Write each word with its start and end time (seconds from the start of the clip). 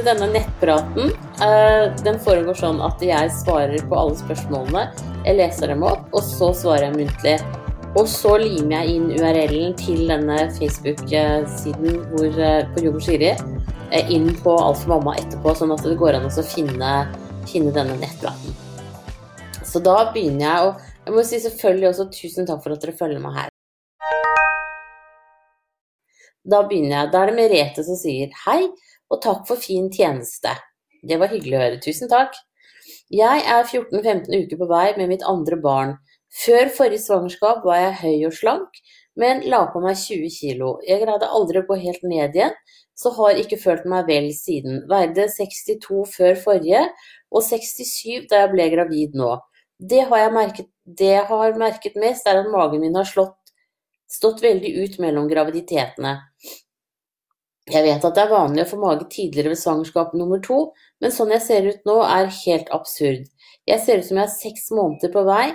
til 0.00 0.08
denne 0.08 0.30
nettpraten. 0.32 1.10
Eh, 1.44 1.90
den 2.04 2.18
foregår 2.24 2.56
sånn 2.56 2.80
at 2.84 3.02
jeg 3.04 3.32
svarer 3.36 3.82
på 3.88 3.98
alle 3.98 4.16
spørsmålene. 4.16 4.84
Jeg 5.26 5.36
leser 5.36 5.72
dem 5.74 5.84
opp, 5.84 6.06
og 6.16 6.24
så 6.24 6.50
svarer 6.56 6.88
jeg 6.88 6.96
muntlig. 6.96 7.36
Og 7.98 8.06
så 8.08 8.36
limer 8.38 8.78
jeg 8.78 8.96
inn 8.96 9.08
URL-en 9.18 9.74
til 9.76 10.04
denne 10.08 10.38
Facebook-siden 10.56 12.00
eh, 12.30 12.60
på 12.70 12.84
Jogo 12.86 13.02
Shiri 13.02 13.32
eh, 13.34 14.12
inn 14.14 14.30
på 14.40 14.54
Alt 14.56 14.84
for 14.84 14.94
mamma 14.94 15.18
etterpå, 15.20 15.56
sånn 15.58 15.74
at 15.74 15.84
det 15.84 15.98
går 16.00 16.20
an 16.20 16.30
å 16.30 16.48
finne, 16.54 16.94
finne 17.50 17.74
denne 17.74 17.98
nettpraten. 18.00 18.56
Så 19.66 19.82
da 19.84 20.04
begynner 20.14 20.46
jeg, 20.46 20.70
å 20.70 20.90
jeg 21.10 21.16
må 21.16 21.26
si 21.26 21.40
selvfølgelig 21.42 21.90
også 21.90 22.10
tusen 22.14 22.48
takk 22.48 22.62
for 22.62 22.76
at 22.76 22.84
dere 22.84 22.96
følger 22.96 23.20
meg 23.22 23.36
her. 23.36 23.49
Da 26.44 26.62
begynner 26.66 26.96
jeg. 26.96 27.12
Da 27.12 27.22
er 27.22 27.30
det 27.30 27.38
Merete 27.38 27.84
som 27.86 27.98
sier 28.00 28.32
hei 28.46 28.62
og 29.10 29.20
takk 29.24 29.46
for 29.48 29.60
fin 29.60 29.90
tjeneste. 29.92 30.54
Det 31.02 31.18
var 31.20 31.32
hyggelig 31.32 31.56
å 31.56 31.64
høre, 31.64 31.82
tusen 31.82 32.10
takk. 32.10 32.36
Jeg 33.10 33.42
er 33.42 33.66
14-15 33.66 34.30
uker 34.44 34.60
på 34.60 34.68
vei 34.70 34.86
med 34.96 35.10
mitt 35.10 35.26
andre 35.26 35.58
barn. 35.60 35.96
Før 36.30 36.70
forrige 36.76 37.02
svangerskap 37.02 37.64
var 37.66 37.80
jeg 37.80 38.00
høy 38.04 38.26
og 38.28 38.34
slank, 38.36 38.80
men 39.18 39.42
la 39.50 39.64
på 39.72 39.82
meg 39.82 39.98
20 39.98 40.30
kilo. 40.30 40.76
Jeg 40.86 41.02
greide 41.02 41.26
aldri 41.26 41.58
å 41.58 41.66
gå 41.66 41.78
helt 41.80 42.04
ned 42.06 42.36
igjen, 42.38 42.54
så 42.94 43.10
har 43.16 43.40
ikke 43.40 43.58
følt 43.58 43.88
meg 43.90 44.06
vel 44.06 44.28
siden. 44.36 44.84
Veide 44.90 45.26
62 45.32 46.04
før 46.12 46.38
forrige, 46.44 46.84
og 47.34 47.42
67 47.46 48.28
da 48.30 48.44
jeg 48.44 48.52
ble 48.54 48.68
gravid 48.76 49.18
nå. 49.18 49.34
Det 49.80 50.04
har 50.06 50.22
jeg 50.26 50.36
merket, 50.36 50.70
det 50.84 51.16
har 51.26 51.58
merket 51.58 51.98
mest, 51.98 52.28
er 52.28 52.42
at 52.42 52.52
magen 52.52 52.84
min 52.84 52.98
har 52.98 53.08
slått, 53.08 53.39
stått 54.10 54.42
veldig 54.42 54.72
ut 54.82 54.98
mellom 55.02 55.28
graviditetene. 55.30 56.16
Jeg 57.70 57.86
vet 57.86 58.04
at 58.04 58.16
det 58.16 58.22
er 58.24 58.32
vanlig 58.32 58.64
å 58.64 58.70
få 58.72 58.78
mage 58.82 59.06
tidligere 59.12 59.52
ved 59.52 59.60
svangerskap 59.60 60.14
nummer 60.18 60.40
to, 60.42 60.60
men 61.02 61.14
sånn 61.14 61.30
jeg 61.36 61.44
ser 61.44 61.68
ut 61.68 61.86
nå 61.86 62.00
er 62.02 62.30
helt 62.40 62.70
absurd. 62.74 63.28
Jeg 63.70 63.82
ser 63.84 64.00
ut 64.00 64.08
som 64.08 64.18
jeg 64.18 64.26
er 64.26 64.34
seks 64.34 64.70
måneder 64.74 65.12
på 65.14 65.22
vei, 65.28 65.46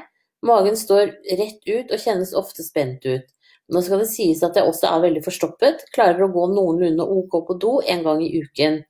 magen 0.45 0.77
står 0.79 1.11
rett 1.41 1.67
ut 1.67 1.91
og 1.91 1.99
kjennes 1.99 2.35
ofte 2.37 2.63
spent 2.63 3.03
ut. 3.09 3.27
Nå 3.73 3.81
skal 3.81 4.03
det 4.03 4.11
sies 4.11 4.43
at 4.45 4.55
jeg 4.55 4.69
også 4.69 4.87
er 4.91 5.03
veldig 5.07 5.23
forstoppet, 5.25 5.87
klarer 5.95 6.27
å 6.27 6.31
gå 6.31 6.45
noenlunde 6.53 7.03
ok 7.03 7.39
på 7.47 7.57
do 7.61 7.79
en 7.81 8.05
gang 8.05 8.21
i 8.23 8.31
uken. 8.45 8.83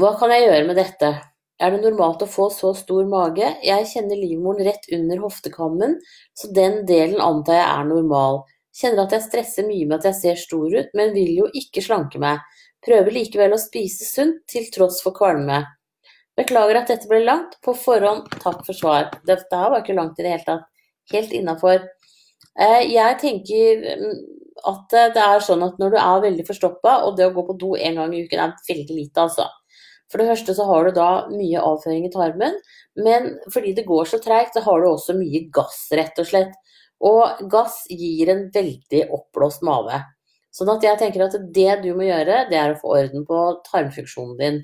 Hva 0.00 0.14
kan 0.18 0.32
jeg 0.32 0.48
gjøre 0.48 0.66
med 0.66 0.80
dette? 0.80 1.12
Er 1.60 1.74
det 1.74 1.82
normalt 1.82 2.22
å 2.24 2.28
få 2.30 2.46
så 2.54 2.70
stor 2.76 3.04
mage? 3.08 3.44
Jeg 3.64 3.88
kjenner 3.90 4.16
livmoren 4.16 4.64
rett 4.64 4.86
under 4.96 5.20
hoftekammen, 5.20 5.98
så 6.32 6.48
den 6.56 6.86
delen 6.88 7.20
antar 7.20 7.58
jeg 7.58 7.66
er 7.66 7.90
normal. 7.90 8.40
Kjenner 8.80 9.04
at 9.04 9.12
jeg 9.16 9.26
stresser 9.26 9.66
mye 9.68 9.88
med 9.90 9.98
at 9.98 10.08
jeg 10.08 10.18
ser 10.20 10.40
stor 10.40 10.72
ut, 10.72 10.96
men 10.96 11.12
vil 11.12 11.34
jo 11.42 11.50
ikke 11.60 11.84
slanke 11.84 12.22
meg. 12.22 12.40
Prøver 12.86 13.12
likevel 13.12 13.52
å 13.52 13.60
spise 13.60 14.08
sunt, 14.08 14.40
til 14.48 14.70
tross 14.72 15.02
for 15.04 15.12
kvalme. 15.12 15.60
Beklager 16.40 16.80
at 16.80 16.88
dette 16.94 17.10
ble 17.10 17.20
langt. 17.26 17.58
På 17.60 17.76
forhånd, 17.76 18.32
takk 18.40 18.64
for 18.64 18.76
svar. 18.76 19.10
Dette 19.28 19.60
her 19.60 19.74
var 19.74 19.84
ikke 19.84 19.98
langt 19.98 20.16
i 20.16 20.24
det 20.24 20.32
hele 20.32 20.46
tatt. 20.46 20.68
Helt 21.12 21.36
innafor. 21.36 21.84
Eh, 22.56 22.82
jeg 22.88 23.20
tenker 23.20 23.84
mm, 24.00 24.18
at 24.70 25.00
det 25.12 25.24
er 25.28 25.44
sånn 25.44 25.66
at 25.66 25.76
når 25.82 25.92
du 25.92 26.00
er 26.00 26.24
veldig 26.24 26.48
forstoppa, 26.48 27.02
og 27.04 27.20
det 27.20 27.28
å 27.28 27.34
gå 27.36 27.44
på 27.50 27.60
do 27.60 27.74
en 27.76 28.00
gang 28.00 28.16
i 28.16 28.24
uken 28.24 28.46
er 28.46 28.56
veldig 28.64 28.96
lite, 28.96 29.28
altså. 29.28 29.50
For 30.10 30.20
det 30.20 30.30
første 30.32 30.54
så 30.58 30.66
har 30.66 30.86
du 30.88 30.96
da 30.96 31.10
mye 31.30 31.62
avføring 31.62 32.08
i 32.08 32.12
tarmen, 32.12 32.56
men 32.98 33.28
fordi 33.52 33.74
det 33.76 33.86
går 33.86 34.08
så 34.10 34.18
treigt, 34.22 34.56
så 34.56 34.64
har 34.64 34.80
du 34.82 34.88
også 34.90 35.14
mye 35.18 35.44
gass, 35.54 35.84
rett 35.94 36.18
og 36.18 36.26
slett. 36.26 36.56
Og 37.06 37.44
gass 37.52 37.84
gir 37.88 38.32
en 38.32 38.48
veldig 38.52 39.04
oppblåst 39.14 39.62
mage. 39.64 40.02
Sånn 40.52 40.72
at 40.72 40.82
jeg 40.84 40.98
tenker 40.98 41.24
at 41.28 41.38
det 41.54 41.78
du 41.84 41.92
må 41.94 42.08
gjøre, 42.08 42.44
det 42.50 42.58
er 42.58 42.74
å 42.74 42.80
få 42.80 42.96
orden 42.98 43.24
på 43.28 43.38
tarmfunksjonen 43.70 44.36
din. 44.40 44.60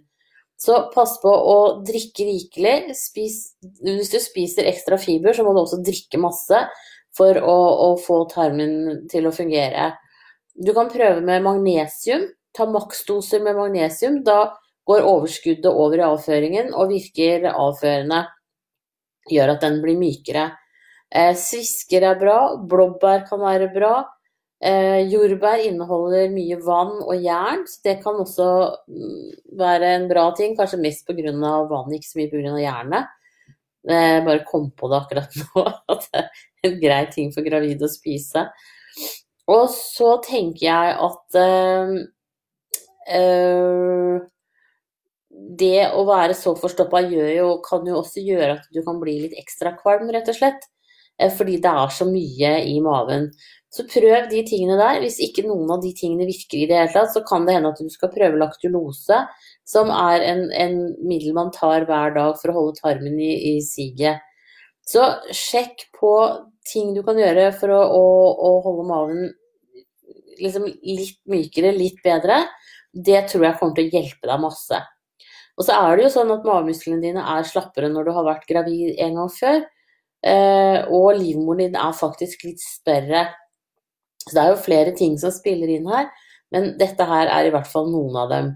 Så 0.59 0.79
pass 0.95 1.19
på 1.23 1.31
å 1.31 1.57
drikke 1.87 2.27
rikelig. 2.27 2.95
Spis, 2.97 3.39
hvis 3.85 4.11
du 4.13 4.19
spiser 4.23 4.69
ekstra 4.69 4.99
fiber, 4.99 5.37
så 5.37 5.45
må 5.45 5.53
du 5.55 5.63
også 5.63 5.83
drikke 5.85 6.21
masse 6.21 6.63
for 7.17 7.39
å, 7.39 7.57
å 7.87 7.89
få 8.01 8.23
tarmen 8.33 9.05
til 9.13 9.29
å 9.29 9.35
fungere. 9.37 9.93
Du 10.57 10.73
kan 10.77 10.91
prøve 10.93 11.21
med 11.25 11.45
magnesium. 11.45 12.27
Ta 12.57 12.67
maksdoser 12.73 13.45
med 13.45 13.59
magnesium. 13.59 14.23
Da 14.25 14.57
går 14.87 15.07
overskuddet 15.07 15.69
over 15.71 16.01
i 16.01 16.07
avføringen 16.07 16.75
og 16.75 16.93
virker 16.93 17.49
avførende. 17.53 18.25
Gjør 19.31 19.57
at 19.57 19.65
den 19.65 19.81
blir 19.83 19.99
mykere. 19.99 20.51
Eh, 21.11 21.33
svisker 21.39 22.05
er 22.07 22.19
bra, 22.21 22.39
blåbær 22.59 23.27
kan 23.29 23.43
være 23.43 23.71
bra. 23.75 23.95
Eh, 24.57 25.03
jordbær 25.13 25.61
inneholder 25.67 26.31
mye 26.33 26.57
vann 26.65 26.95
og 27.03 27.21
jern, 27.21 27.67
så 27.69 27.83
det 27.85 27.99
kan 28.05 28.17
også 28.23 28.49
mm, 28.89 29.35
være 29.59 29.93
en 29.99 30.09
bra 30.09 30.31
ting. 30.39 30.57
Kanskje 30.57 30.81
mest 30.81 31.07
pga. 31.07 31.35
vann, 31.71 31.93
ikke 31.93 32.09
så 32.09 32.21
mye 32.21 32.33
pga. 32.33 32.57
jernet. 32.63 33.13
Jeg 33.87 34.25
bare 34.27 34.43
kom 34.49 34.71
på 34.75 34.89
det 34.91 34.99
akkurat 34.99 35.37
nå, 35.43 35.63
at 35.93 36.09
det 36.11 36.23
er 36.23 36.71
en 36.71 36.81
grei 36.81 37.05
ting 37.13 37.31
for 37.35 37.47
gravide 37.47 37.87
å 37.87 37.93
spise. 37.93 38.49
Og 39.47 39.69
så 39.71 40.17
tenker 40.27 40.65
jeg 40.67 40.97
at 41.07 41.39
eh, 41.39 41.93
øh, 43.15 43.86
det 45.61 45.89
å 45.95 46.05
være 46.09 46.37
så 46.37 46.55
forstoppa 46.59 47.03
kan 47.67 47.87
jo 47.89 48.01
også 48.01 48.23
gjøre 48.25 48.57
at 48.59 48.73
du 48.73 48.83
kan 48.87 48.99
bli 49.03 49.19
litt 49.25 49.37
ekstra 49.39 49.77
kvalm, 49.79 50.11
rett 50.15 50.29
og 50.33 50.39
slett. 50.39 50.67
Eh, 51.19 51.33
fordi 51.33 51.59
det 51.63 51.73
er 51.73 51.93
så 51.93 52.07
mye 52.09 52.53
i 52.69 52.81
maven. 52.85 53.31
Så 53.73 53.85
prøv 53.89 54.29
de 54.31 54.43
tingene 54.47 54.77
der. 54.79 55.01
Hvis 55.03 55.19
ikke 55.25 55.45
noen 55.47 55.71
av 55.75 55.83
de 55.83 55.93
tingene 55.97 56.29
virker 56.29 56.63
i 56.63 56.69
det 56.69 56.79
hele 56.79 56.93
tatt, 56.95 57.13
så 57.13 57.23
kan 57.27 57.47
det 57.47 57.57
hende 57.57 57.73
at 57.73 57.81
du 57.81 57.91
skal 57.93 58.13
prøve 58.13 58.41
laktulose, 58.41 59.23
som 59.67 59.91
er 59.93 60.25
en, 60.31 60.47
en 60.53 60.77
middel 61.05 61.35
man 61.37 61.53
tar 61.55 61.89
hver 61.89 62.15
dag 62.17 62.37
for 62.41 62.53
å 62.53 62.59
holde 62.61 62.81
tarmen 62.81 63.19
i, 63.21 63.33
i 63.53 63.55
siget. 63.65 64.23
Så 64.87 65.03
sjekk 65.35 65.89
på 65.99 66.13
ting 66.67 66.95
du 66.95 67.03
kan 67.07 67.19
gjøre 67.19 67.51
for 67.59 67.73
å, 67.75 67.81
å, 67.83 68.05
å 68.49 68.51
holde 68.65 68.87
maven 68.87 69.27
liksom 70.41 70.67
litt 70.69 71.19
mykere, 71.31 71.73
litt 71.75 71.99
bedre. 72.05 72.45
Det 72.93 73.27
tror 73.31 73.49
jeg 73.49 73.59
kommer 73.59 73.77
til 73.77 73.89
å 73.89 73.99
hjelpe 73.99 74.31
deg 74.31 74.43
masse. 74.43 74.81
Og 75.57 75.65
så 75.65 75.77
er 75.77 75.97
det 75.97 76.07
jo 76.07 76.13
sånn 76.19 76.35
at 76.35 76.45
magemusklene 76.45 77.01
dine 77.01 77.25
er 77.37 77.49
slappere 77.49 77.89
når 77.93 78.09
du 78.09 78.13
har 78.17 78.27
vært 78.27 78.47
gravid 78.49 79.01
en 79.01 79.19
gang 79.21 79.33
før. 79.33 79.65
Eh, 80.27 80.79
og 80.93 81.17
livmoren 81.17 81.63
din 81.65 81.79
er 81.81 81.97
faktisk 81.97 82.45
litt 82.45 82.61
større. 82.61 83.27
Så 84.27 84.35
det 84.35 84.43
er 84.43 84.53
jo 84.53 84.63
flere 84.65 84.95
ting 84.99 85.17
som 85.21 85.33
spiller 85.33 85.71
inn 85.71 85.87
her, 85.89 86.09
men 86.53 86.73
dette 86.81 87.07
her 87.07 87.31
er 87.31 87.47
i 87.47 87.53
hvert 87.55 87.69
fall 87.71 87.89
noen 87.93 88.17
av 88.25 88.33
dem. 88.33 88.53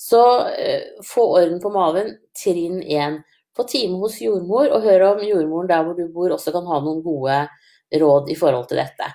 Så 0.00 0.22
eh, 0.56 0.96
få 1.06 1.26
orden 1.36 1.60
på 1.62 1.72
maven, 1.74 2.14
trinn 2.36 2.80
én. 2.82 3.20
Få 3.56 3.66
time 3.68 4.00
hos 4.00 4.20
jordmor, 4.22 4.70
og 4.72 4.86
hør 4.86 5.10
om 5.10 5.24
jordmoren 5.26 5.68
der 5.68 5.84
hvor 5.84 5.98
du 5.98 6.06
bor 6.14 6.32
også 6.32 6.54
kan 6.54 6.68
ha 6.70 6.80
noen 6.82 7.02
gode 7.04 7.42
råd 8.00 8.30
i 8.32 8.38
forhold 8.38 8.70
til 8.70 8.80
dette. 8.80 9.10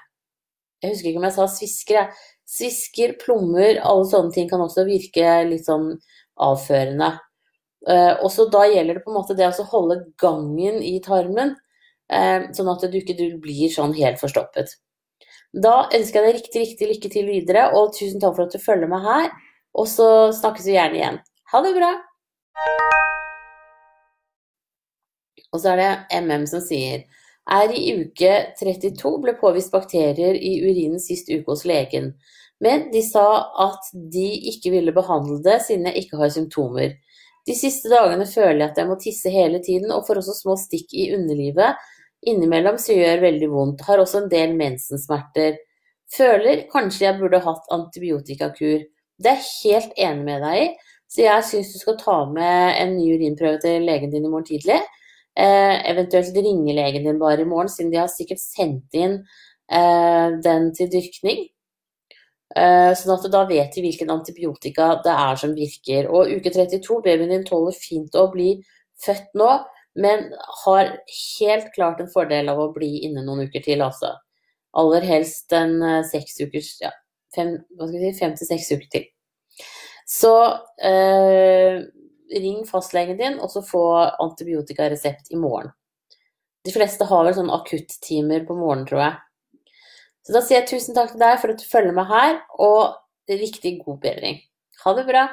Jeg 0.84 0.94
husker 0.94 1.09
ikke 1.09 1.22
om 1.23 1.28
jeg 1.29 1.38
sa 1.40 1.50
svisker. 1.50 2.00
Jeg. 2.00 2.31
Svisker, 2.46 3.16
plommer, 3.17 3.79
alle 3.81 4.06
sånne 4.06 4.29
ting 4.35 4.46
kan 4.52 4.62
også 4.62 4.84
virke 4.85 5.40
litt 5.50 5.66
sånn 5.66 5.96
avførende. 6.41 7.16
Også 7.85 8.25
og 8.25 8.31
så 8.34 8.46
da 8.50 8.63
gjelder 8.66 8.97
det 8.97 9.03
på 9.06 9.12
en 9.12 9.18
måte 9.19 9.35
det 9.38 9.46
å 9.46 9.68
holde 9.69 10.00
gangen 10.18 10.79
i 10.81 10.96
tarmen. 11.06 11.53
Eh, 12.09 12.47
sånn 12.53 12.69
at 12.69 12.85
du 12.90 12.97
ikke 12.97 13.18
blir 13.41 13.69
sånn 13.73 13.94
helt 13.97 14.18
forstoppet. 14.22 14.73
Da 15.53 15.88
ønsker 15.94 16.19
jeg 16.19 16.25
deg 16.25 16.40
riktig, 16.40 16.63
riktig 16.63 16.90
lykke 16.90 17.12
til 17.13 17.29
videre, 17.29 17.68
og 17.78 17.94
tusen 17.96 18.22
takk 18.22 18.35
for 18.35 18.46
at 18.46 18.53
du 18.57 18.62
følger 18.62 18.90
meg 18.91 19.06
her. 19.06 19.29
Og 19.78 19.88
så 19.90 20.09
snakkes 20.35 20.68
vi 20.68 20.75
gjerne 20.75 21.00
igjen. 21.00 21.19
Ha 21.51 21.62
det 21.62 21.73
bra! 21.78 21.91
Og 25.53 25.62
så 25.62 25.72
er 25.72 25.79
det 25.79 26.23
MM 26.25 26.50
som 26.50 26.63
sier 26.63 27.05
er 27.46 27.73
i 27.78 27.93
uke 28.02 28.31
32 28.59 29.11
ble 29.22 29.35
påvist 29.38 29.72
bakterier 29.73 30.34
i 30.34 30.55
urinen 30.66 31.02
sist 31.02 31.29
uke 31.29 31.46
hos 31.52 31.66
legen, 31.70 32.16
men 32.63 32.87
de 32.91 33.02
sa 33.03 33.25
at 33.66 33.90
de 33.93 34.28
ikke 34.52 34.72
ville 34.73 34.93
behandle 34.96 35.41
det 35.43 35.59
siden 35.66 35.90
jeg 35.90 36.05
ikke 36.05 36.22
har 36.22 36.31
symptomer. 36.34 36.96
De 37.46 37.53
siste 37.57 37.91
dagene 37.91 38.25
føler 38.25 38.63
jeg 38.63 38.69
at 38.72 38.79
jeg 38.81 38.90
må 38.90 38.96
tisse 39.02 39.31
hele 39.34 39.59
tiden, 39.63 39.91
og 39.93 40.07
får 40.07 40.22
også 40.22 40.37
små 40.40 40.55
stikk 40.59 40.96
i 40.97 41.11
underlivet 41.17 41.75
Innimellom 42.25 42.78
så 42.81 42.96
gjør 42.97 43.22
veldig 43.22 43.49
vondt. 43.52 43.85
Har 43.85 44.02
også 44.02 44.23
en 44.23 44.31
del 44.31 44.55
mensensmerter. 44.57 45.59
Føler 46.16 46.66
kanskje 46.72 47.07
jeg 47.07 47.19
burde 47.19 47.41
hatt 47.43 47.72
antibiotikakur. 47.73 48.85
Det 49.22 49.31
er 49.31 49.41
jeg 49.41 49.52
helt 49.61 50.02
enig 50.07 50.25
med 50.28 50.43
deg 50.43 50.61
i, 50.63 50.67
så 51.11 51.23
jeg 51.23 51.47
syns 51.49 51.72
du 51.72 51.79
skal 51.79 51.97
ta 52.02 52.17
med 52.29 52.79
en 52.81 52.96
ny 52.97 53.07
urinprøve 53.16 53.61
til 53.63 53.85
legen 53.87 54.11
din 54.13 54.25
i 54.25 54.31
morgen 54.31 54.47
tidlig. 54.49 54.79
Eh, 55.35 55.75
eventuelt 55.91 56.35
ringe 56.35 56.75
legen 56.75 57.07
din 57.07 57.22
bare 57.22 57.43
i 57.43 57.47
morgen, 57.47 57.72
siden 57.72 57.91
de 57.93 58.02
har 58.02 58.11
sikkert 58.11 58.41
sendt 58.41 58.96
inn 58.97 59.19
eh, 59.69 60.35
den 60.43 60.72
til 60.75 60.91
dyrkning. 60.91 61.46
Eh, 62.53 62.91
sånn 62.93 63.15
at 63.15 63.29
da 63.33 63.45
vet 63.49 63.73
de 63.73 63.81
hvilken 63.81 64.11
antibiotika 64.13 64.91
det 65.05 65.13
er 65.13 65.39
som 65.41 65.55
virker. 65.57 66.11
Og 66.11 66.29
uke 66.37 66.53
32, 66.53 67.01
babyen 67.05 67.33
din 67.33 67.47
tåler 67.47 67.73
fint 67.77 68.13
å 68.19 68.27
bli 68.33 68.59
født 69.01 69.33
nå 69.39 69.49
men 69.95 70.33
har 70.65 70.97
helt 71.39 71.73
klart 71.73 72.01
en 72.03 72.11
fordel 72.11 72.51
av 72.51 72.59
å 72.59 72.71
bli 72.75 73.05
inne 73.07 73.23
noen 73.23 73.47
uker 73.47 73.63
til, 73.63 73.83
altså. 73.85 74.11
Aller 74.75 75.05
helst 75.07 75.53
en 75.55 75.77
eh, 75.79 76.01
seks 76.03 76.35
ukers 76.43 76.73
ja, 76.81 76.91
fem, 77.35 77.53
hva 77.77 77.87
skal 77.87 78.01
vi 78.01 78.09
si, 78.09 78.19
fem 78.19 78.33
til 78.35 78.49
seks 78.49 78.71
uker 78.73 78.89
til. 78.91 79.05
Så 80.05 80.33
eh, 80.83 81.79
ring 82.35 82.65
fastlegen 82.67 83.19
din, 83.21 83.39
og 83.39 83.53
så 83.53 83.63
få 83.63 83.85
antibiotikaresept 84.25 85.31
i 85.31 85.39
morgen. 85.39 85.71
De 86.65 86.73
fleste 86.75 87.07
har 87.07 87.23
vel 87.23 87.37
sånne 87.37 87.55
akuttimer 87.55 88.43
på 88.43 88.57
morgenen, 88.57 88.89
tror 88.89 89.03
jeg. 89.05 89.17
Så 90.25 90.33
da 90.33 90.41
sier 90.41 90.63
jeg 90.63 90.69
tusen 90.72 90.95
takk 90.97 91.11
til 91.13 91.22
deg 91.22 91.35
for 91.37 91.53
at 91.53 91.59
du 91.61 91.67
følger 91.69 91.93
med 91.93 92.07
her, 92.09 92.39
og 92.57 92.97
riktig 93.29 93.75
god 93.85 93.99
bedring. 94.01 94.39
Ha 94.81 94.93
det 94.97 95.05
bra! 95.05 95.27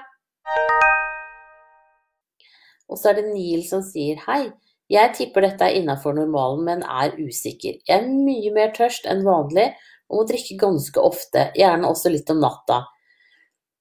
Og 2.93 3.01
så 3.01 3.09
er 3.09 3.23
det 3.23 3.31
Neil 3.31 3.63
som 3.65 3.81
sier 3.87 4.21
hei. 4.27 4.51
Jeg 4.93 5.15
tipper 5.17 5.47
dette 5.47 5.65
er 5.65 5.79
innafor 5.79 6.13
normalen, 6.13 6.67
men 6.67 6.85
er 6.85 7.17
usikker. 7.17 7.79
Jeg 7.89 7.95
er 7.97 8.11
mye 8.13 8.53
mer 8.53 8.75
tørst 8.77 9.09
enn 9.09 9.25
vanlig 9.25 9.71
og 10.13 10.19
må 10.19 10.25
drikke 10.29 10.59
ganske 10.61 11.01
ofte, 11.01 11.47
gjerne 11.57 11.89
også 11.89 12.13
litt 12.13 12.29
om 12.35 12.43
natta. 12.45 12.83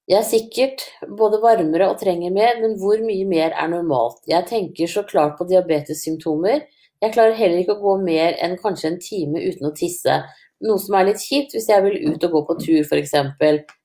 Jeg 0.08 0.18
er 0.22 0.28
sikkert 0.30 0.86
både 1.20 1.42
varmere 1.42 1.90
og 1.92 2.00
trenger 2.00 2.32
mer, 2.32 2.56
men 2.62 2.78
hvor 2.80 3.04
mye 3.04 3.26
mer 3.28 3.52
er 3.52 3.68
normalt? 3.68 4.22
Jeg 4.26 4.48
tenker 4.48 4.88
så 4.88 5.04
klart 5.04 5.36
på 5.36 5.44
diabetessymptomer. 5.50 6.64
Jeg 7.04 7.12
klarer 7.12 7.36
heller 7.36 7.60
ikke 7.60 7.76
å 7.76 7.82
gå 7.84 7.98
mer 8.06 8.38
enn 8.40 8.56
kanskje 8.62 8.94
en 8.94 9.02
time 9.02 9.44
uten 9.44 9.68
å 9.68 9.76
tisse, 9.76 10.22
noe 10.62 10.80
som 10.82 10.96
er 10.98 11.10
litt 11.10 11.22
kjipt 11.22 11.56
hvis 11.56 11.68
jeg 11.70 11.84
vil 11.84 12.12
ut 12.12 12.28
og 12.28 12.36
gå 12.36 12.44
på 12.48 12.58
tur 12.62 12.84
f.eks. 12.84 13.16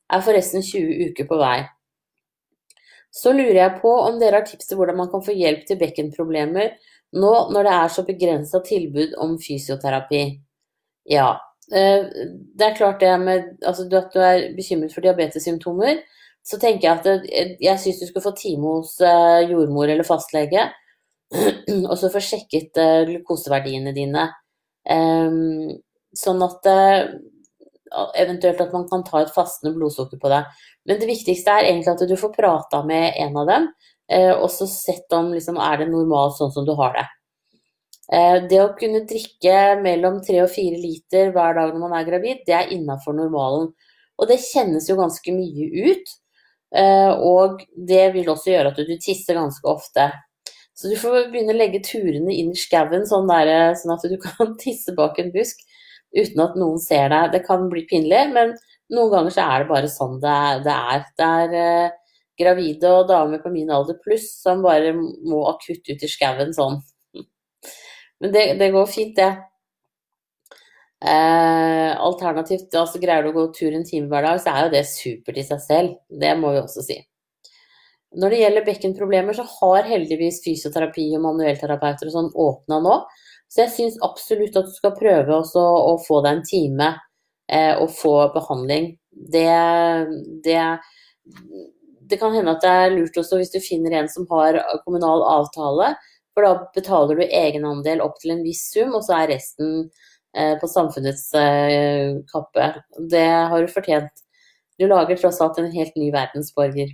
Er 0.07 0.24
forresten 0.24 0.63
20 0.63 1.09
uker 1.12 1.27
på 1.27 1.39
vei. 1.41 1.57
Så 3.12 3.33
lurer 3.33 3.59
jeg 3.59 3.79
på 3.81 3.91
om 4.03 4.19
dere 4.21 4.41
har 4.41 4.47
tips 4.47 4.69
til 4.69 4.79
hvordan 4.79 5.00
man 5.00 5.09
kan 5.12 5.24
få 5.25 5.35
hjelp 5.35 5.65
til 5.68 5.79
bekkenproblemer 5.79 6.75
nå 7.18 7.33
når 7.53 7.68
det 7.68 7.74
er 7.74 7.91
så 7.94 8.03
begrensa 8.07 8.62
tilbud 8.65 9.15
om 9.24 9.38
fysioterapi. 9.41 10.24
Ja, 11.07 11.29
eh, 11.71 12.03
det 12.57 12.65
er 12.65 12.75
klart 12.75 13.00
det 13.01 13.13
med 13.21 13.47
altså 13.65 13.88
at 13.88 14.12
du 14.13 14.19
er 14.19 14.50
bekymret 14.57 14.94
for 14.94 15.06
diabetessymptomer. 15.06 16.03
Så 16.44 16.59
tenker 16.59 16.88
jeg 16.89 17.00
at 17.00 17.31
eh, 17.31 17.56
jeg 17.63 17.80
syns 17.80 18.01
du 18.03 18.09
skal 18.12 18.25
få 18.27 18.35
time 18.38 18.75
hos 18.75 19.00
eh, 19.01 19.47
jordmor 19.51 19.88
eller 19.88 20.07
fastlege, 20.07 20.68
og 21.89 21.95
så 22.00 22.12
få 22.12 22.23
sjekket 22.23 22.77
glukoseverdiene 23.07 23.95
dine. 23.95 24.27
Sånn 26.18 26.42
at 26.42 26.66
eventuelt 28.16 28.62
at 28.62 28.74
man 28.74 28.88
kan 28.90 29.04
ta 29.04 29.22
et 29.22 29.34
fastende 29.34 29.75
blodsukker 29.75 30.19
på 30.22 30.31
det. 30.31 30.42
Men 30.88 31.00
det 31.02 31.10
viktigste 31.10 31.54
er 31.54 31.69
egentlig 31.69 31.94
at 31.94 32.10
du 32.10 32.16
får 32.19 32.34
prata 32.36 32.84
med 32.86 33.14
en 33.24 33.38
av 33.38 33.48
dem, 33.50 33.69
eh, 34.12 34.34
og 34.34 34.50
så 34.52 34.68
sett 34.72 35.14
om 35.16 35.31
liksom, 35.34 35.60
er 35.60 35.81
det 35.81 35.90
normalt 35.92 36.38
sånn 36.38 36.54
som 36.54 36.68
du 36.68 36.74
har 36.80 36.96
det. 36.98 37.08
Eh, 38.12 38.38
det 38.48 38.62
å 38.64 38.75
kunne 38.78 39.04
drikke 39.08 39.80
mellom 39.81 40.22
tre 40.24 40.42
og 40.46 40.54
fire 40.54 40.80
liter 40.80 41.34
hver 41.36 41.58
dag 41.60 41.74
når 41.74 41.84
man 41.84 41.98
er 41.98 42.08
gravid, 42.08 42.46
det 42.48 42.56
er 42.56 42.72
innafor 42.75 43.18
normalen. 43.18 43.74
Og 44.18 44.30
det 44.30 44.40
kjennes 44.42 44.88
jo 44.90 44.98
ganske 44.98 45.34
mye 45.36 45.92
ut. 45.92 46.16
Eh, 46.75 47.12
og 47.24 47.62
det 47.88 48.10
vil 48.16 48.31
også 48.31 48.52
gjøre 48.52 48.72
at 48.74 48.80
du 48.80 48.96
tisser 49.00 49.38
ganske 49.38 49.68
ofte. 49.68 50.10
Så 50.78 50.92
du 50.92 50.98
får 51.00 51.31
begynne 51.31 51.56
å 51.56 51.58
legge 51.58 51.81
turene 51.86 52.34
inn 52.34 52.52
i 52.54 52.60
skauen, 52.60 53.06
sånn, 53.10 53.30
sånn 53.81 53.94
at 53.96 54.08
du 54.08 54.18
kan 54.22 54.56
tisse 54.64 54.94
bak 54.96 55.19
en 55.19 55.31
busk 55.36 55.64
uten 56.15 56.44
at 56.44 56.57
noen 56.59 56.80
ser 56.81 57.09
deg. 57.13 57.31
Det 57.33 57.44
kan 57.48 57.68
bli 57.71 57.86
pinlig, 57.89 58.24
men 58.36 58.54
noen 58.94 59.13
ganger 59.13 59.36
så 59.36 59.48
er 59.48 59.63
det 59.63 59.71
bare 59.71 59.92
sånn 59.92 60.19
det. 60.24 60.38
Det 60.68 60.75
er, 60.75 61.04
det 61.19 61.31
er 61.42 61.57
eh, 61.62 61.98
gravide 62.39 62.94
og 62.94 63.09
damer 63.09 63.42
på 63.44 63.51
min 63.54 63.71
alder 63.74 63.98
pluss 64.04 64.30
som 64.44 64.63
bare 64.65 64.94
må 64.95 65.44
akutt 65.51 65.89
ut 65.89 66.06
i 66.06 66.12
skauen 66.12 66.54
sånn. 66.56 66.80
Men 68.21 68.33
det, 68.33 68.48
det, 68.62 68.71
går 68.74 68.88
fint, 68.89 69.18
det. 69.18 69.31
Eh, 70.98 71.92
alternativt, 71.94 72.74
altså 72.74 73.01
greier 73.01 73.25
du 73.25 73.30
å 73.30 73.36
gå 73.36 73.44
tur 73.54 73.75
en 73.75 73.86
time 73.86 74.09
hver 74.09 74.25
dag, 74.25 74.39
så 74.42 74.54
er 74.54 74.65
jo 74.65 74.74
det 74.74 74.88
supert 74.89 75.38
i 75.38 75.45
seg 75.45 75.62
selv. 75.62 76.00
Det 76.09 76.33
må 76.39 76.56
vi 76.56 76.63
også 76.63 76.86
si. 76.86 76.98
Når 78.18 78.33
det 78.33 78.39
gjelder 78.42 78.65
bekkenproblemer, 78.65 79.36
så 79.36 79.44
har 79.59 79.89
heldigvis 79.89 80.39
fysioterapi 80.45 81.09
og 81.18 81.25
manuellterapeuter 81.25 82.09
og 82.09 82.15
sånn 82.15 82.30
åpna 82.33 82.80
nå. 82.81 82.95
Så 83.47 83.63
jeg 83.63 83.73
syns 83.73 83.99
absolutt 84.03 84.57
at 84.59 84.67
du 84.67 84.75
skal 84.75 84.95
prøve 84.97 85.39
å 85.39 85.95
få 86.03 86.21
deg 86.25 86.33
en 86.33 86.47
time 86.47 86.89
eh, 87.51 87.73
og 87.79 87.94
få 87.95 88.15
behandling. 88.35 88.91
Det, 89.11 89.47
det, 90.44 90.59
det, 92.09 92.19
kan 92.19 92.35
hende 92.35 92.53
at 92.53 92.65
det 92.65 92.73
er 92.83 92.94
lurt 92.97 93.17
også 93.17 93.39
hvis 93.39 93.53
du 93.55 93.61
finner 93.63 93.95
en 93.97 94.11
som 94.11 94.27
har 94.31 94.59
kommunal 94.83 95.23
avtale, 95.25 95.94
for 96.35 96.45
da 96.45 96.67
betaler 96.75 97.17
du 97.17 97.23
egenandel 97.25 98.03
opp 98.05 98.19
til 98.21 98.35
en 98.35 98.44
viss 98.45 98.67
sum, 98.75 98.94
og 98.94 99.01
så 99.07 99.15
er 99.23 99.31
resten 99.33 99.88
eh, 100.38 100.53
på 100.59 100.69
samfunnets 100.69 101.31
eh, 101.39 102.19
kappe. 102.29 102.69
Det 103.09 103.25
har 103.25 103.63
du 103.63 103.71
fortjent. 103.73 104.23
Du 104.77 104.85
lager 104.85 105.17
tross 105.17 105.39
alt 105.41 105.57
en 105.57 105.71
helt 105.73 105.95
ny 105.97 106.11
verdensborger. 106.13 106.91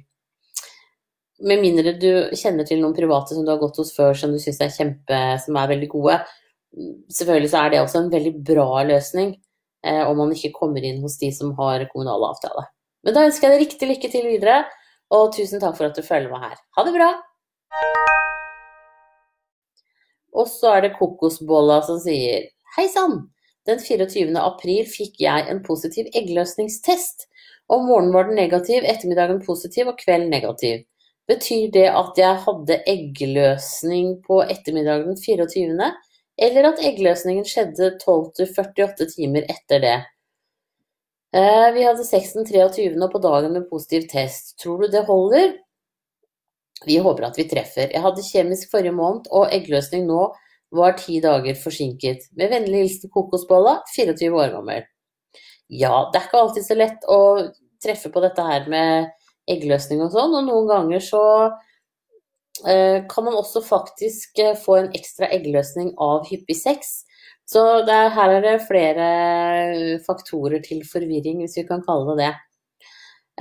Med 1.43 1.59
mindre 1.59 1.91
du 1.99 2.11
kjenner 2.39 2.63
til 2.63 2.79
noen 2.79 2.95
private 2.95 3.35
som 3.35 3.43
du 3.43 3.51
har 3.51 3.59
gått 3.59 3.81
hos 3.81 3.91
før 3.97 4.15
som 4.15 4.31
du 4.31 4.39
syns 4.39 4.61
er 4.63 4.71
kjempe, 4.71 5.19
som 5.43 5.57
er 5.59 5.71
veldig 5.73 5.89
gode, 5.91 6.21
Selvfølgelig 7.13 7.51
så 7.51 7.63
er 7.63 7.73
det 7.73 7.81
også 7.83 8.03
en 8.03 8.13
veldig 8.13 8.33
bra 8.45 8.83
løsning 8.87 9.35
eh, 9.85 10.01
om 10.07 10.17
man 10.17 10.31
ikke 10.33 10.53
kommer 10.55 10.85
inn 10.85 11.01
hos 11.03 11.19
de 11.21 11.29
som 11.35 11.53
har 11.59 11.85
kommunal 11.91 12.25
avtale. 12.31 12.65
Men 13.03 13.17
da 13.17 13.25
ønsker 13.27 13.47
jeg 13.47 13.53
deg 13.53 13.65
riktig 13.65 13.89
lykke 13.89 14.09
til 14.13 14.25
videre, 14.31 14.63
og 15.13 15.33
tusen 15.35 15.61
takk 15.61 15.75
for 15.77 15.89
at 15.89 15.97
du 15.97 16.05
følger 16.05 16.31
meg 16.31 16.47
her. 16.47 16.57
Ha 16.77 16.85
det 16.87 16.95
bra! 16.95 17.11
Og 20.33 20.49
så 20.49 20.71
er 20.77 20.87
det 20.87 20.95
Kokosbolla 20.97 21.83
som 21.85 21.99
sier 22.01 22.49
Hei 22.77 22.87
sann! 22.89 23.19
Den 23.69 23.79
24. 23.79 24.33
april 24.41 24.87
fikk 24.89 25.21
jeg 25.23 25.45
en 25.47 25.61
positiv 25.63 26.09
eggløsningstest. 26.17 27.27
Om 27.71 27.85
morgenen 27.87 28.15
var 28.15 28.25
den 28.27 28.35
negativ, 28.35 28.83
ettermiddagen 28.83 29.39
positiv 29.45 29.91
og 29.93 29.99
kvelden 30.01 30.33
negativ. 30.33 30.81
Betyr 31.31 31.69
det 31.71 31.85
at 31.87 32.19
jeg 32.19 32.41
hadde 32.43 32.81
eggløsning 32.91 34.17
på 34.25 34.41
ettermiddagen 34.43 35.15
24 35.21 35.69
eller 36.41 36.69
at 36.71 36.81
eggløsningen 36.81 37.45
skjedde 37.47 37.93
12-48 38.01 39.09
timer 39.15 39.45
etter 39.51 39.83
det. 39.83 39.97
Eh, 41.33 41.67
vi 41.73 41.83
hadde 41.85 42.05
sex 42.05 42.33
den 42.37 42.45
23. 42.45 42.93
og 43.01 43.11
på 43.13 43.21
dagen 43.21 43.53
med 43.55 43.69
positiv 43.69 44.07
test. 44.09 44.55
Tror 44.61 44.83
du 44.83 44.91
det 44.93 45.05
holder? 45.07 45.55
Vi 46.85 46.97
håper 47.01 47.29
at 47.29 47.37
vi 47.39 47.47
treffer. 47.49 47.89
Jeg 47.93 48.03
hadde 48.03 48.25
kjemisk 48.25 48.71
forrige 48.73 48.93
måned, 48.93 49.29
og 49.31 49.53
eggløsning 49.55 50.05
nå 50.09 50.27
var 50.73 50.97
ti 50.97 51.19
dager 51.23 51.57
forsinket. 51.57 52.27
Med 52.37 52.51
vennlig 52.53 52.83
hilsen 52.83 53.13
Kokosbolla, 53.13 53.79
24 53.95 54.29
år 54.33 54.53
gammel. 54.57 54.87
Ja, 55.69 56.09
det 56.11 56.19
er 56.19 56.27
ikke 56.27 56.41
alltid 56.41 56.65
så 56.67 56.77
lett 56.77 57.05
å 57.09 57.19
treffe 57.83 58.11
på 58.13 58.21
dette 58.23 58.45
her 58.45 58.67
med 58.69 59.09
eggløsning 59.49 60.01
og 60.05 60.13
sånn, 60.13 60.33
og 60.37 60.45
noen 60.47 60.69
ganger 60.69 61.03
så 61.03 61.23
kan 63.07 63.25
man 63.25 63.35
også 63.35 63.61
faktisk 63.65 64.39
eh, 64.39 64.55
få 64.55 64.77
en 64.79 64.89
ekstra 64.95 65.27
eggløsning 65.35 65.93
av 66.01 66.27
hyppig 66.29 66.55
sex. 66.55 67.03
Så 67.49 67.61
er, 67.83 68.09
her 68.15 68.37
er 68.37 68.45
det 68.45 68.55
flere 68.69 69.07
faktorer 70.05 70.63
til 70.63 70.83
forvirring, 70.87 71.41
hvis 71.43 71.57
vi 71.59 71.67
kan 71.67 71.83
kalle 71.83 72.13
det 72.13 72.23
det. 72.23 72.33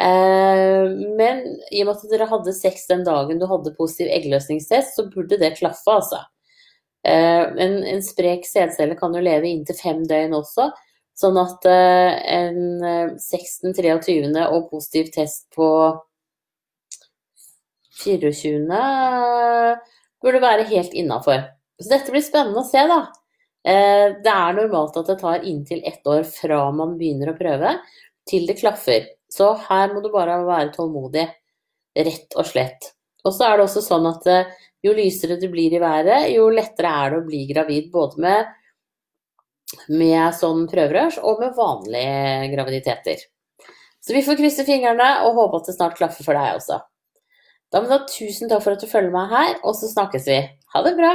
Eh, 0.02 0.90
men 1.18 1.44
i 1.70 1.84
og 1.84 1.90
med 1.90 1.94
at 1.94 2.06
dere 2.10 2.30
hadde 2.30 2.56
sex 2.56 2.88
den 2.90 3.04
dagen 3.06 3.38
du 3.38 3.46
hadde 3.50 3.74
positiv 3.78 4.10
eggløsningstest, 4.10 4.96
så 4.96 5.06
burde 5.12 5.38
det 5.38 5.56
klaffe, 5.60 5.98
altså. 5.98 6.24
En, 7.02 7.80
en 7.82 7.98
sprek 8.06 8.44
sædcelle 8.46 8.94
kan 8.94 9.10
jo 9.16 9.18
leve 9.24 9.48
inntil 9.50 9.74
fem 9.74 10.04
døgn 10.06 10.36
også. 10.38 10.68
Sånn 11.18 11.34
at 11.40 11.66
en 11.66 12.60
16, 13.18 13.72
23. 13.74 14.28
og 14.44 14.68
positiv 14.70 15.10
test 15.10 15.48
på 15.56 15.66
24. 18.00 18.78
burde 20.22 20.40
være 20.42 20.68
helt 20.70 20.94
innafor. 20.96 21.42
Så 21.80 21.90
dette 21.90 22.14
blir 22.14 22.24
spennende 22.24 22.62
å 22.62 22.68
se, 22.68 22.82
da. 22.88 23.00
Eh, 23.62 24.14
det 24.22 24.32
er 24.32 24.56
normalt 24.56 24.96
at 24.98 25.10
det 25.10 25.18
tar 25.20 25.44
inntil 25.46 25.82
ett 25.86 26.06
år 26.08 26.24
fra 26.26 26.64
man 26.74 26.96
begynner 26.98 27.32
å 27.32 27.38
prøve, 27.38 27.76
til 28.28 28.46
det 28.48 28.58
klaffer. 28.60 29.06
Så 29.30 29.52
her 29.68 29.92
må 29.94 30.02
du 30.02 30.10
bare 30.12 30.40
være 30.46 30.72
tålmodig, 30.74 31.26
rett 31.98 32.36
og 32.38 32.48
slett. 32.48 32.92
Og 33.26 33.34
så 33.34 33.46
er 33.46 33.58
det 33.58 33.66
også 33.66 33.84
sånn 33.84 34.08
at 34.10 34.26
eh, 34.30 34.52
jo 34.82 34.94
lysere 34.96 35.38
det 35.38 35.50
blir 35.50 35.74
i 35.74 35.82
været, 35.82 36.30
jo 36.34 36.48
lettere 36.50 36.90
er 36.90 37.12
det 37.12 37.20
å 37.20 37.26
bli 37.26 37.44
gravid. 37.50 37.90
Både 37.94 38.22
med, 38.22 38.54
med 39.94 40.34
sånn 40.38 40.66
prøverørs 40.70 41.20
og 41.22 41.42
med 41.44 41.54
vanlige 41.58 42.50
graviditeter. 42.54 43.28
Så 44.02 44.16
vi 44.16 44.24
får 44.26 44.40
krysse 44.40 44.66
fingrene 44.66 45.12
og 45.28 45.38
håpe 45.38 45.60
at 45.60 45.70
det 45.70 45.76
snart 45.76 45.98
klaffer 45.98 46.26
for 46.26 46.34
deg 46.34 46.58
også. 46.58 46.80
Da 47.72 47.80
må 47.80 47.88
du 47.88 47.94
ha 47.94 48.02
tusen 48.04 48.50
takk 48.52 48.60
for 48.66 48.76
at 48.76 48.82
du 48.84 48.88
følger 48.88 49.14
meg 49.14 49.30
her, 49.32 49.54
og 49.64 49.72
så 49.78 49.88
snakkes 49.88 50.26
vi. 50.28 50.40
Ha 50.74 50.80
det 50.84 50.92
bra! 50.98 51.12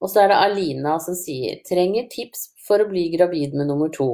Og 0.00 0.08
så 0.08 0.22
er 0.22 0.30
det 0.30 0.38
Alina 0.38 0.94
som 1.02 1.16
sier 1.18 1.58
trenger 1.66 2.06
tips 2.08 2.46
for 2.64 2.80
å 2.80 2.88
bli 2.88 3.08
gravid 3.12 3.56
med 3.58 3.68
nummer 3.68 3.92
to. 3.92 4.08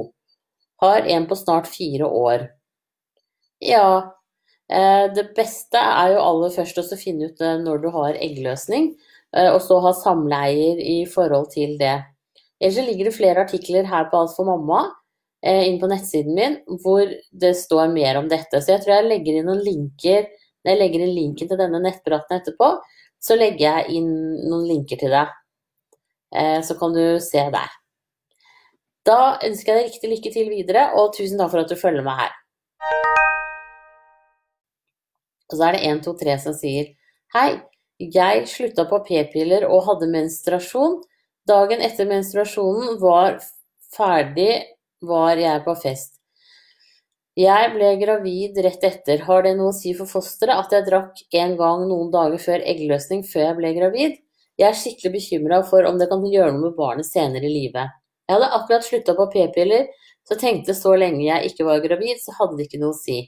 Har 0.83 1.07
en 1.07 1.27
på 1.29 1.37
snart 1.39 1.69
fire 1.71 2.09
år. 2.09 2.43
Ja, 3.63 4.17
eh, 4.67 5.05
det 5.15 5.29
beste 5.37 5.79
er 5.79 6.17
jo 6.17 6.25
aller 6.25 6.51
først 6.57 6.83
å 6.83 6.99
finne 6.99 7.29
ut 7.29 7.39
eh, 7.39 7.55
når 7.61 7.85
du 7.85 7.89
har 7.95 8.19
eggløsning, 8.19 8.91
eh, 9.31 9.47
og 9.53 9.61
så 9.63 9.79
ha 9.85 9.95
samleier 9.95 10.81
i 10.81 10.97
forhold 11.07 11.53
til 11.55 11.77
det. 11.79 12.01
Ellers 12.59 12.83
ligger 12.83 13.07
det 13.07 13.15
flere 13.15 13.47
artikler 13.47 13.87
her 13.87 14.09
på 14.11 14.25
Alt 14.25 14.35
for 14.35 14.51
mamma 14.51 14.89
inn 15.45 15.79
på 15.81 15.89
nettsiden 15.91 16.35
min 16.37 16.57
hvor 16.81 17.09
det 17.31 17.53
står 17.59 17.91
mer 17.93 18.17
om 18.21 18.29
dette. 18.31 18.61
Så 18.61 18.73
jeg 18.73 18.83
tror 18.83 18.95
jeg 18.95 19.09
legger 19.11 19.39
inn 19.39 19.49
noen 19.49 19.63
linker 19.65 20.27
Når 20.65 20.71
jeg 20.71 20.79
legger 20.81 21.05
inn 21.05 21.13
linken 21.13 21.49
til 21.49 21.59
denne 21.59 21.77
nettpraten 21.77 22.39
etterpå, 22.39 22.71
så 23.21 23.35
legger 23.37 23.65
jeg 23.67 23.99
inn 23.99 24.07
noen 24.49 24.63
linker 24.65 24.97
til 24.97 25.13
deg. 25.13 25.29
Eh, 26.33 26.57
så 26.65 26.73
kan 26.79 26.95
du 26.95 27.19
se 27.21 27.43
der. 27.53 27.75
Da 29.05 29.19
ønsker 29.45 29.69
jeg 29.69 29.77
deg 29.77 29.91
riktig 29.91 30.09
lykke 30.09 30.31
til 30.33 30.49
videre, 30.49 30.87
og 30.97 31.13
tusen 31.13 31.37
takk 31.37 31.51
for 31.53 31.61
at 31.61 31.69
du 31.69 31.77
følger 31.77 32.01
meg 32.05 32.17
her. 32.23 32.33
Og 35.51 35.57
så 35.59 35.67
er 35.67 35.77
det 35.77 35.83
1, 35.85 36.01
2, 36.07 36.13
3 36.23 36.37
som 36.41 36.57
sier 36.57 36.89
Hei, 37.35 37.49
jeg 38.01 38.47
slutta 38.49 38.87
på 38.89 39.03
p-piller 39.05 39.67
og 39.69 39.85
hadde 39.85 40.09
menstruasjon. 40.09 40.97
Dagen 41.45 41.83
etter 41.85 42.09
menstruasjonen 42.09 42.97
var 43.01 43.37
ferdig, 43.93 44.63
var 45.01 45.41
jeg 45.41 45.63
på 45.65 45.75
fest. 45.79 46.13
Jeg 47.35 47.71
ble 47.73 47.89
gravid 47.99 48.55
rett 48.63 48.83
etter. 48.87 49.25
Har 49.27 49.43
det 49.43 49.57
noe 49.57 49.73
å 49.73 49.75
si 49.75 49.91
for 49.97 50.07
fosteret 50.07 50.55
at 50.55 50.71
jeg 50.71 50.85
drakk 50.87 51.19
en 51.35 51.57
gang 51.59 51.83
noen 51.89 52.07
dager 52.13 52.39
før 52.39 52.63
eggløsning 52.63 53.25
før 53.27 53.49
jeg 53.49 53.57
ble 53.57 53.73
gravid? 53.75 54.15
Jeg 54.55 54.69
er 54.69 54.77
skikkelig 54.79 55.11
bekymra 55.17 55.59
for 55.67 55.83
om 55.83 55.99
det 55.99 56.07
kan 56.07 56.23
gjøre 56.23 56.53
noe 56.55 56.69
med 56.69 56.77
barnet 56.77 57.07
senere 57.09 57.43
i 57.43 57.51
livet. 57.51 57.91
Jeg 58.25 58.37
hadde 58.37 58.53
akkurat 58.57 58.87
slutta 58.87 59.17
på 59.17 59.27
p-piller, 59.33 59.89
så 60.25 60.37
tenkte 60.39 60.73
så 60.73 60.95
lenge 60.95 61.25
jeg 61.25 61.51
ikke 61.51 61.67
var 61.67 61.83
gravid, 61.83 62.21
så 62.23 62.33
hadde 62.39 62.55
det 62.57 62.69
ikke 62.69 62.79
noe 62.81 62.95
å 62.95 62.97
si. 62.97 63.19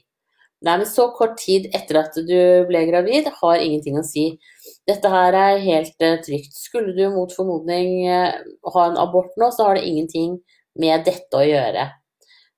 Nei, 0.64 0.74
men 0.80 0.88
så 0.90 1.04
kort 1.14 1.36
tid 1.38 1.68
etter 1.76 2.00
at 2.00 2.16
du 2.16 2.38
ble 2.66 2.80
gravid, 2.88 3.28
har 3.42 3.60
ingenting 3.62 4.00
å 4.00 4.06
si. 4.06 4.24
Dette 4.88 5.12
her 5.12 5.36
er 5.38 5.60
helt 5.62 6.02
uh, 6.02 6.16
trygt. 6.24 6.56
Skulle 6.58 6.96
du 6.96 7.04
mot 7.14 7.30
formodning 7.30 8.08
uh, 8.08 8.40
ha 8.72 8.86
en 8.88 8.98
abort 8.98 9.36
nå, 9.38 9.52
så 9.54 9.68
har 9.68 9.78
det 9.78 9.84
ingenting 9.86 10.40
med 10.80 11.06
dette 11.06 11.38
å 11.38 11.46
gjøre. 11.46 11.86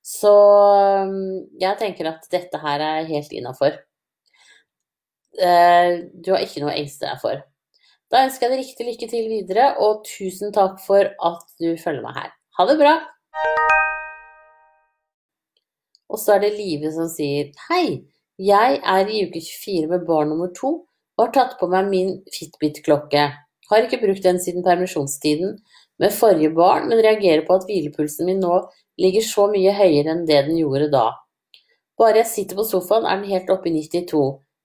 Så 0.05 0.33
um, 0.33 1.47
jeg 1.61 1.79
tenker 1.81 2.09
at 2.11 2.27
dette 2.33 2.61
her 2.63 2.83
er 2.85 3.09
helt 3.11 3.33
innafor. 3.37 3.77
Uh, 5.39 6.11
du 6.13 6.33
har 6.35 6.43
ikke 6.45 6.65
noe 6.65 6.73
å 6.73 6.79
engste 6.81 7.07
deg 7.07 7.21
for. 7.23 7.43
Da 8.11 8.25
ønsker 8.27 8.49
jeg 8.49 8.53
deg 8.53 8.65
riktig 8.65 8.87
lykke 8.89 9.09
til 9.13 9.29
videre, 9.31 9.67
og 9.79 10.03
tusen 10.09 10.51
takk 10.55 10.81
for 10.83 11.07
at 11.07 11.45
du 11.63 11.69
følger 11.79 12.03
meg 12.03 12.17
her. 12.19 12.33
Ha 12.59 12.67
det 12.67 12.79
bra! 12.81 12.95
Og 16.11 16.19
så 16.19 16.35
er 16.35 16.43
det 16.43 16.57
Live 16.57 16.91
som 16.91 17.07
sier 17.13 17.53
Hei, 17.69 18.01
jeg 18.41 18.81
er 18.83 19.13
i 19.13 19.21
uke 19.29 19.39
24 19.45 19.87
med 19.93 20.09
barn 20.09 20.33
nummer 20.33 20.51
to 20.57 20.73
og 21.21 21.27
har 21.27 21.33
tatt 21.37 21.59
på 21.61 21.69
meg 21.69 21.91
min 21.93 22.15
Fitbit-klokke. 22.33 23.25
Har 23.71 23.87
ikke 23.87 24.01
brukt 24.01 24.25
den 24.25 24.41
siden 24.43 24.65
permisjonstiden 24.65 25.59
med 26.01 26.15
forrige 26.17 26.53
barn, 26.57 26.89
men 26.89 27.03
reagerer 27.05 27.43
på 27.47 27.59
at 27.59 27.67
hvilepulsen 27.69 28.29
min 28.29 28.41
nå 28.41 28.63
ligger 29.01 29.25
så 29.25 29.49
mye 29.53 29.75
høyere 29.77 30.15
enn 30.15 30.25
det 30.29 30.45
den 30.47 30.57
gjorde 30.61 30.89
da. 30.93 31.09
Bare 32.01 32.23
jeg 32.23 32.31
sitter 32.31 32.57
på 32.57 32.65
sofaen 32.65 33.05
er 33.05 33.21
den 33.21 33.29
helt 33.29 33.51
oppe 33.53 33.69
i 33.69 33.75
92. 33.77 34.23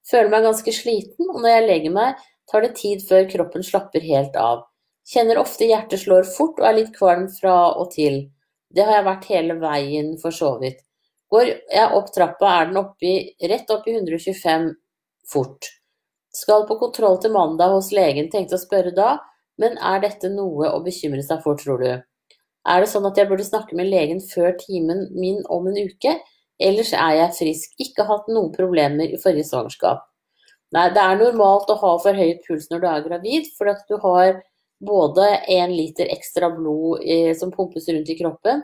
Føler 0.07 0.31
meg 0.31 0.45
ganske 0.45 0.73
sliten, 0.75 1.27
og 1.33 1.41
når 1.41 1.51
jeg 1.51 1.67
legger 1.67 1.95
meg, 1.97 2.23
tar 2.51 2.63
det 2.63 2.75
tid 2.79 3.03
før 3.09 3.27
kroppen 3.31 3.65
slapper 3.65 4.05
helt 4.05 4.37
av. 4.39 4.63
Kjenner 5.05 5.41
ofte 5.41 5.67
hjertet 5.67 6.01
slår 6.01 6.25
fort 6.29 6.61
og 6.61 6.69
er 6.69 6.79
litt 6.79 6.95
kvalm 6.95 7.27
fra 7.33 7.55
og 7.75 7.91
til. 7.93 8.23
Det 8.73 8.85
har 8.85 8.99
jeg 8.99 9.07
vært 9.09 9.29
hele 9.33 9.57
veien, 9.61 10.15
for 10.21 10.33
så 10.33 10.55
vidt. 10.61 10.79
Går 11.33 11.51
jeg 11.51 11.91
opp 11.97 12.11
trappa, 12.15 12.51
er 12.61 12.69
den 12.69 12.79
oppi, 12.79 13.13
rett 13.49 13.69
opp 13.73 13.87
i 13.89 13.95
125 13.97 14.69
fort. 15.29 15.69
Skal 16.35 16.65
på 16.69 16.77
kontroll 16.79 17.19
til 17.21 17.33
mandag 17.33 17.73
hos 17.73 17.91
legen, 17.95 18.29
tenkte 18.31 18.57
å 18.57 18.61
spørre 18.61 18.93
da, 18.95 19.15
men 19.61 19.77
er 19.77 20.01
dette 20.03 20.31
noe 20.31 20.71
å 20.71 20.81
bekymre 20.83 21.23
seg 21.23 21.41
for, 21.43 21.59
tror 21.59 21.81
du? 21.83 21.91
Er 22.65 22.81
det 22.81 22.89
sånn 22.89 23.05
at 23.07 23.19
jeg 23.19 23.29
burde 23.29 23.45
snakke 23.45 23.77
med 23.77 23.91
legen 23.91 24.19
før 24.23 24.55
timen 24.59 25.05
min 25.13 25.43
om 25.53 25.67
en 25.69 25.77
uke? 25.77 26.17
Ellers 26.61 26.93
er 26.95 27.19
jeg 27.19 27.37
frisk, 27.37 27.73
ikke 27.83 28.07
hatt 28.07 28.29
noen 28.31 28.51
problemer 28.55 29.11
i 29.11 29.19
forrige 29.21 29.47
svangerskap. 29.49 30.05
Nei, 30.75 30.89
det 30.95 31.01
er 31.01 31.19
normalt 31.19 31.69
å 31.69 31.77
ha 31.79 31.91
for 32.01 32.17
høy 32.17 32.37
puls 32.47 32.69
når 32.71 32.81
du 32.81 32.87
er 32.89 33.03
gravid, 33.05 33.49
for 33.57 33.69
at 33.71 33.83
du 33.89 33.99
har 34.01 34.39
både 34.85 35.27
én 35.51 35.71
liter 35.75 36.09
ekstra 36.11 36.49
blod 36.55 37.03
eh, 37.05 37.31
som 37.37 37.53
pumpes 37.53 37.87
rundt 37.91 38.09
i 38.11 38.17
kroppen, 38.19 38.63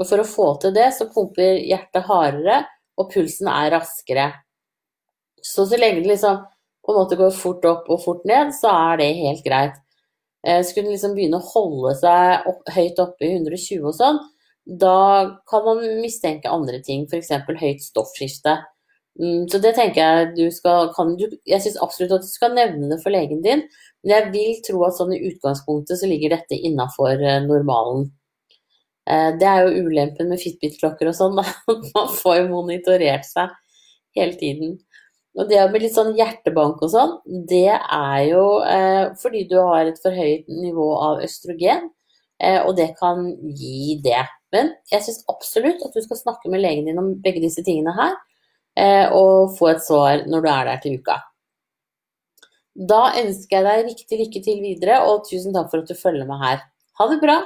og 0.00 0.08
for 0.08 0.22
å 0.22 0.26
få 0.26 0.48
til 0.62 0.72
det, 0.74 0.88
så 0.96 1.10
pumper 1.12 1.60
hjertet 1.60 2.08
hardere, 2.08 2.62
og 2.98 3.12
pulsen 3.12 3.50
er 3.52 3.70
raskere. 3.76 4.30
Så 5.42 5.66
så 5.68 5.78
lenge 5.78 6.02
det 6.02 6.14
liksom 6.14 6.40
på 6.82 6.92
en 6.92 6.98
måte 6.98 7.18
går 7.18 7.32
fort 7.36 7.64
opp 7.68 7.90
og 7.92 8.00
fort 8.02 8.24
ned, 8.28 8.54
så 8.56 8.72
er 8.72 9.02
det 9.02 9.12
helt 9.20 9.44
greit. 9.44 9.81
Eh, 10.46 10.62
skulle 10.66 10.90
liksom 10.90 11.14
begynne 11.14 11.38
å 11.38 11.48
holde 11.52 11.94
seg 12.00 12.48
opp, 12.50 12.62
høyt 12.74 12.98
oppe 13.02 13.28
i 13.28 13.34
120 13.36 13.86
og 13.86 13.94
sånn, 13.94 14.18
da 14.66 14.96
kan 15.50 15.64
man 15.66 15.82
mistenke 16.02 16.50
andre 16.50 16.80
ting, 16.82 17.06
f.eks. 17.06 17.30
høyt 17.60 17.82
stoffskifte. 17.84 18.56
Mm, 19.20 19.46
så 19.52 19.60
det 19.62 19.74
tenker 19.76 20.00
jeg 20.00 20.28
du 20.38 20.46
skal 20.54 20.86
kan, 20.96 21.10
du, 21.20 21.26
Jeg 21.44 21.60
syns 21.60 21.76
absolutt 21.84 22.14
at 22.16 22.22
du 22.24 22.30
skal 22.30 22.54
nevne 22.56 22.88
det 22.88 22.96
for 23.02 23.12
legen 23.12 23.42
din, 23.44 23.66
men 24.02 24.14
jeg 24.14 24.30
vil 24.32 24.54
tro 24.66 24.80
at 24.86 24.96
sånn 24.96 25.12
i 25.12 25.20
utgangspunktet 25.28 26.00
så 26.00 26.08
ligger 26.08 26.32
dette 26.32 26.56
innafor 26.56 27.20
eh, 27.20 27.42
normalen. 27.44 28.08
Eh, 29.10 29.30
det 29.38 29.48
er 29.48 29.66
jo 29.66 29.84
ulempen 29.88 30.30
med 30.32 30.40
Fitbit-klokker 30.40 31.10
og 31.10 31.18
sånn, 31.18 31.38
Man 31.94 32.14
får 32.18 32.40
jo 32.40 32.48
monitorert 32.54 33.28
seg 33.28 33.52
hele 34.16 34.38
tiden. 34.40 34.78
Og 35.32 35.48
det 35.48 35.62
med 35.72 35.80
litt 35.80 35.94
sånn 35.94 36.12
hjertebank 36.16 36.82
og 36.84 36.90
sånn, 36.92 37.12
det 37.48 37.70
er 37.72 38.18
jo 38.28 38.44
eh, 38.68 39.14
fordi 39.20 39.46
du 39.48 39.56
har 39.62 39.88
et 39.88 40.00
for 40.02 40.12
høyt 40.12 40.50
nivå 40.52 40.88
av 41.06 41.22
østrogen, 41.24 41.88
eh, 42.36 42.58
og 42.60 42.76
det 42.76 42.90
kan 42.98 43.24
gi 43.56 43.96
det. 44.04 44.26
Men 44.52 44.74
jeg 44.92 45.06
syns 45.06 45.22
absolutt 45.32 45.80
at 45.86 45.96
du 45.96 46.04
skal 46.04 46.20
snakke 46.20 46.52
med 46.52 46.60
legen 46.60 46.90
din 46.90 47.00
om 47.00 47.14
begge 47.24 47.40
disse 47.40 47.64
tingene 47.64 47.96
her, 47.96 48.18
eh, 48.76 49.06
og 49.08 49.56
få 49.56 49.72
et 49.72 49.84
svar 49.84 50.26
når 50.28 50.44
du 50.44 50.50
er 50.52 50.68
der 50.68 50.84
til 50.84 51.00
uka. 51.00 51.16
Da 52.92 53.02
ønsker 53.20 53.58
jeg 53.58 53.68
deg 53.68 53.88
riktig 53.88 54.20
lykke 54.20 54.44
til 54.44 54.60
videre, 54.64 55.00
og 55.08 55.24
tusen 55.28 55.56
takk 55.56 55.72
for 55.72 55.80
at 55.80 55.88
du 55.88 55.96
følger 55.96 56.28
med 56.28 56.44
her. 56.44 56.60
Ha 57.00 57.08
det 57.08 57.20
bra! 57.24 57.40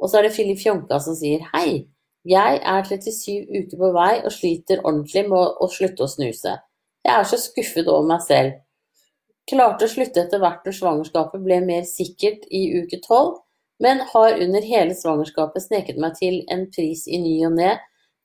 Og 0.00 0.08
så 0.08 0.18
er 0.18 0.26
det 0.26 0.36
Filip 0.38 0.58
Fjonka 0.62 0.98
som 1.02 1.18
sier 1.18 1.42
hei. 1.50 1.90
Jeg 2.28 2.58
er 2.60 2.82
37 2.84 3.46
uker 3.48 3.78
på 3.80 3.88
vei 3.96 4.18
og 4.20 4.32
sliter 4.34 4.82
ordentlig 4.84 5.22
med 5.30 5.60
å 5.64 5.68
slutte 5.72 6.04
å 6.04 6.10
snuse. 6.10 6.52
Jeg 7.00 7.12
er 7.16 7.28
så 7.28 7.38
skuffet 7.40 7.86
over 7.88 8.08
meg 8.10 8.24
selv. 8.26 8.58
Klarte 9.48 9.86
å 9.86 9.90
slutte 9.90 10.20
etter 10.20 10.42
hvert 10.42 10.66
når 10.66 10.76
svangerskapet 10.76 11.40
ble 11.40 11.62
mer 11.64 11.86
sikkert 11.88 12.42
i 12.52 12.60
uke 12.76 12.98
12, 13.00 13.38
men 13.80 14.02
har 14.12 14.36
under 14.44 14.66
hele 14.68 14.94
svangerskapet 14.94 15.64
sneket 15.64 16.00
meg 16.02 16.18
til 16.18 16.42
en 16.52 16.66
pris 16.74 17.06
i 17.08 17.22
ny 17.22 17.38
og 17.48 17.54
ne 17.56 17.70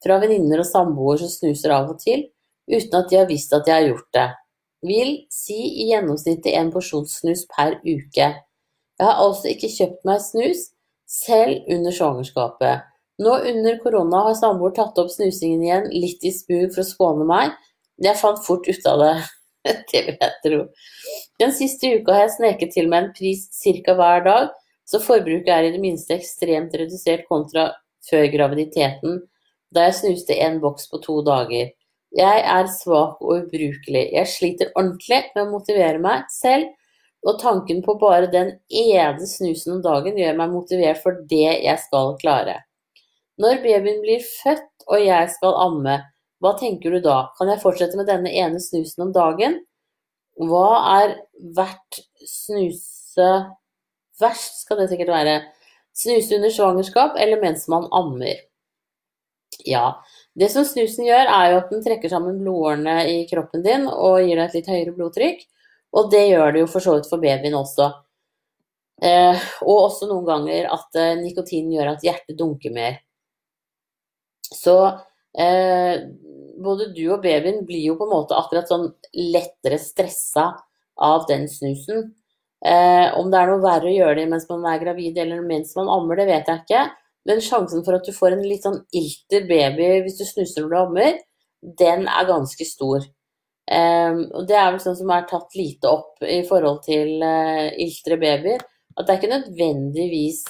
fra 0.03 0.17
venninner 0.19 0.59
og 0.59 0.67
samboer 0.67 1.21
som 1.21 1.31
snuser 1.31 1.71
av 1.71 1.93
og 1.93 2.01
til, 2.01 2.25
uten 2.67 2.97
at 2.99 3.07
de 3.09 3.19
har 3.21 3.29
visst 3.29 3.55
at 3.55 3.69
jeg 3.69 3.77
har 3.77 3.87
gjort 3.87 4.09
det. 4.17 4.25
Vil 4.85 5.13
si 5.31 5.55
i 5.85 5.87
gjennomsnitt 5.93 6.49
en 6.51 6.73
porsjon 6.73 7.07
snus 7.07 7.45
per 7.47 7.79
uke. 7.87 8.27
Jeg 8.35 9.07
har 9.07 9.23
altså 9.23 9.53
ikke 9.53 9.71
kjøpt 9.71 10.03
meg 10.05 10.19
snus, 10.21 10.67
selv 11.07 11.63
under 11.71 11.95
svangerskapet. 11.95 12.91
Nå 13.23 13.37
under 13.51 13.77
korona 13.83 14.25
har 14.27 14.35
samboer 14.35 14.73
tatt 14.75 14.97
opp 14.99 15.11
snusingen 15.11 15.63
igjen, 15.63 15.87
litt 15.93 16.25
i 16.27 16.33
spug 16.35 16.73
for 16.73 16.83
å 16.83 16.87
skåne 16.87 17.27
meg. 17.29 17.53
Jeg 18.03 18.19
fant 18.19 18.41
fort 18.43 18.67
ut 18.67 18.89
av 18.91 19.03
det. 19.03 19.13
det 19.91 20.01
vil 20.07 20.17
jeg 20.19 20.33
tro. 20.43 20.59
Den 21.39 21.55
siste 21.55 21.93
uka 21.95 22.17
har 22.17 22.25
jeg 22.25 22.35
sneket 22.35 22.75
til 22.75 22.91
meg 22.91 23.05
en 23.05 23.15
pris 23.15 23.47
ca. 23.85 23.95
hver 23.95 24.25
dag, 24.27 24.51
så 24.85 25.01
forbruket 25.01 25.49
er 25.49 25.69
i 25.69 25.71
det 25.73 25.81
minste 25.81 26.17
ekstremt 26.19 26.75
redusert 26.77 27.25
kontra 27.31 27.71
før 28.05 28.27
graviditeten, 28.33 29.23
da 29.73 29.87
jeg 29.87 29.97
snuste 30.01 30.37
en 30.45 30.59
boks 30.61 30.91
på 30.91 31.01
to 31.03 31.21
dager. 31.25 31.71
Jeg 32.15 32.43
er 32.47 32.67
svak 32.71 33.23
og 33.23 33.47
ubrukelig. 33.47 34.05
Jeg 34.13 34.31
sliter 34.31 34.75
ordentlig 34.75 35.23
med 35.33 35.41
å 35.47 35.51
motivere 35.51 35.99
meg 35.99 36.29
selv 36.31 36.69
og 37.25 37.39
tanken 37.41 37.81
på 37.83 37.95
bare 37.99 38.29
den 38.31 38.53
ene 38.69 39.27
snusen 39.27 39.77
om 39.77 39.81
dagen 39.83 40.19
gjør 40.19 40.37
meg 40.37 40.53
motivert 40.53 41.01
for 41.01 41.25
det 41.31 41.57
jeg 41.65 41.81
skal 41.81 42.13
klare. 42.21 42.59
Når 43.41 43.61
babyen 43.63 44.01
blir 44.03 44.23
født 44.23 44.85
og 44.87 45.01
jeg 45.01 45.31
skal 45.33 45.57
amme, 45.59 45.97
hva 46.43 46.53
tenker 46.59 46.93
du 46.93 47.01
da, 47.03 47.31
kan 47.39 47.49
jeg 47.51 47.61
fortsette 47.63 47.97
med 47.99 48.07
denne 48.09 48.31
ene 48.31 48.61
snusen 48.63 49.07
om 49.07 49.13
dagen? 49.15 49.59
Hva 50.35 50.69
er 50.99 51.19
verdt 51.55 52.01
snuse 52.27 53.29
Verst 54.19 54.61
skal 54.63 54.79
det 54.79 54.89
sikkert 54.91 55.11
være. 55.11 55.39
Snuse 55.95 56.37
under 56.37 56.51
svangerskap 56.51 57.17
eller 57.19 57.41
mens 57.41 57.65
man 57.71 57.87
ammer? 57.91 58.37
Ja, 59.67 59.97
det 60.39 60.49
som 60.53 60.63
snusen 60.67 61.07
gjør, 61.07 61.27
er 61.31 61.51
jo 61.51 61.59
at 61.61 61.71
den 61.73 61.83
trekker 61.83 62.11
sammen 62.11 62.39
blodårene 62.39 62.97
i 63.11 63.17
kroppen 63.29 63.63
din 63.65 63.87
og 63.91 64.21
gir 64.23 64.39
deg 64.39 64.45
et 64.47 64.57
litt 64.59 64.71
høyere 64.71 64.95
blodtrykk. 64.95 65.45
Og 65.95 66.09
det 66.11 66.25
gjør 66.29 66.55
det 66.55 66.63
jo 66.63 66.71
for 66.71 66.83
så 66.83 66.97
vidt 66.97 67.09
for 67.11 67.23
babyen 67.23 67.55
også. 67.55 67.89
Eh, 69.03 69.45
og 69.63 69.81
også 69.89 70.07
noen 70.07 70.27
ganger 70.27 70.67
at 70.71 70.99
eh, 70.99 71.15
nikotin 71.19 71.71
gjør 71.71 71.93
at 71.95 72.03
hjertet 72.03 72.37
dunker 72.39 72.71
mer. 72.75 72.99
Så 74.53 74.77
eh, 75.39 76.05
både 76.63 76.91
du 76.95 77.03
og 77.13 77.23
babyen 77.23 77.63
blir 77.67 77.89
jo 77.89 77.97
på 77.99 78.07
en 78.07 78.13
måte 78.13 78.37
akkurat 78.37 78.69
sånn 78.69 78.87
lettere 79.33 79.79
stressa 79.81 80.51
av 80.95 81.25
den 81.29 81.47
snusen. 81.51 82.11
Eh, 82.65 83.07
om 83.19 83.29
det 83.31 83.41
er 83.41 83.51
noe 83.51 83.63
verre 83.63 83.91
å 83.91 83.95
gjøre 83.95 84.19
det 84.21 84.29
mens 84.31 84.47
man 84.49 84.65
er 84.69 84.81
gravid 84.81 85.17
eller 85.21 85.43
mens 85.45 85.75
man 85.77 85.91
ammer, 85.91 86.17
det 86.17 86.29
vet 86.31 86.47
jeg 86.49 86.63
ikke. 86.63 86.85
men 87.25 87.41
sjansen 87.41 87.83
for 87.85 87.97
at 87.97 88.05
du 88.05 88.13
får 88.13 88.35
en 88.35 88.45
litt 88.45 88.63
sånn 88.65 88.83
ilter 88.93 89.47
baby 89.49 89.87
hvis 90.05 90.19
du 90.19 90.25
snuser 90.29 90.61
når 90.61 90.69
du 90.71 90.77
ammer, 90.79 91.15
den 91.81 92.05
er 92.05 92.27
ganske 92.29 92.65
stor. 92.69 93.05
Eh, 93.65 94.13
og 94.29 94.45
det 94.49 94.57
er 94.59 94.71
vel 94.71 94.81
sånn 94.83 94.97
som 94.99 95.11
er 95.13 95.25
tatt 95.29 95.57
lite 95.57 95.89
opp 95.89 96.21
i 96.21 96.43
forhold 96.47 96.83
til 96.85 97.23
eh, 97.25 97.73
iltre 97.81 98.19
babyer. 98.21 98.61
At 98.95 99.07
det 99.07 99.13
er 99.13 99.19
ikke 99.19 99.33
nødvendigvis 99.33 100.43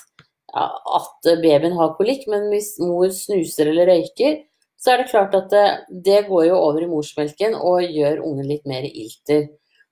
at 0.56 1.30
babyen 1.44 1.76
har 1.76 1.96
kolikk, 1.98 2.26
men 2.32 2.48
hvis 2.52 2.76
mor 2.80 3.10
snuser 3.12 3.72
eller 3.72 3.90
røyker, 3.92 4.40
så 4.80 4.94
er 4.94 5.02
det 5.02 5.12
klart 5.12 5.36
at 5.36 5.52
det, 5.52 5.68
det 6.06 6.24
går 6.30 6.50
jo 6.50 6.58
over 6.60 6.86
i 6.86 6.90
morsmelken 6.90 7.56
og 7.58 7.84
gjør 7.84 8.22
ungen 8.24 8.48
litt 8.48 8.66
mer 8.70 8.86
ilter. 8.88 9.48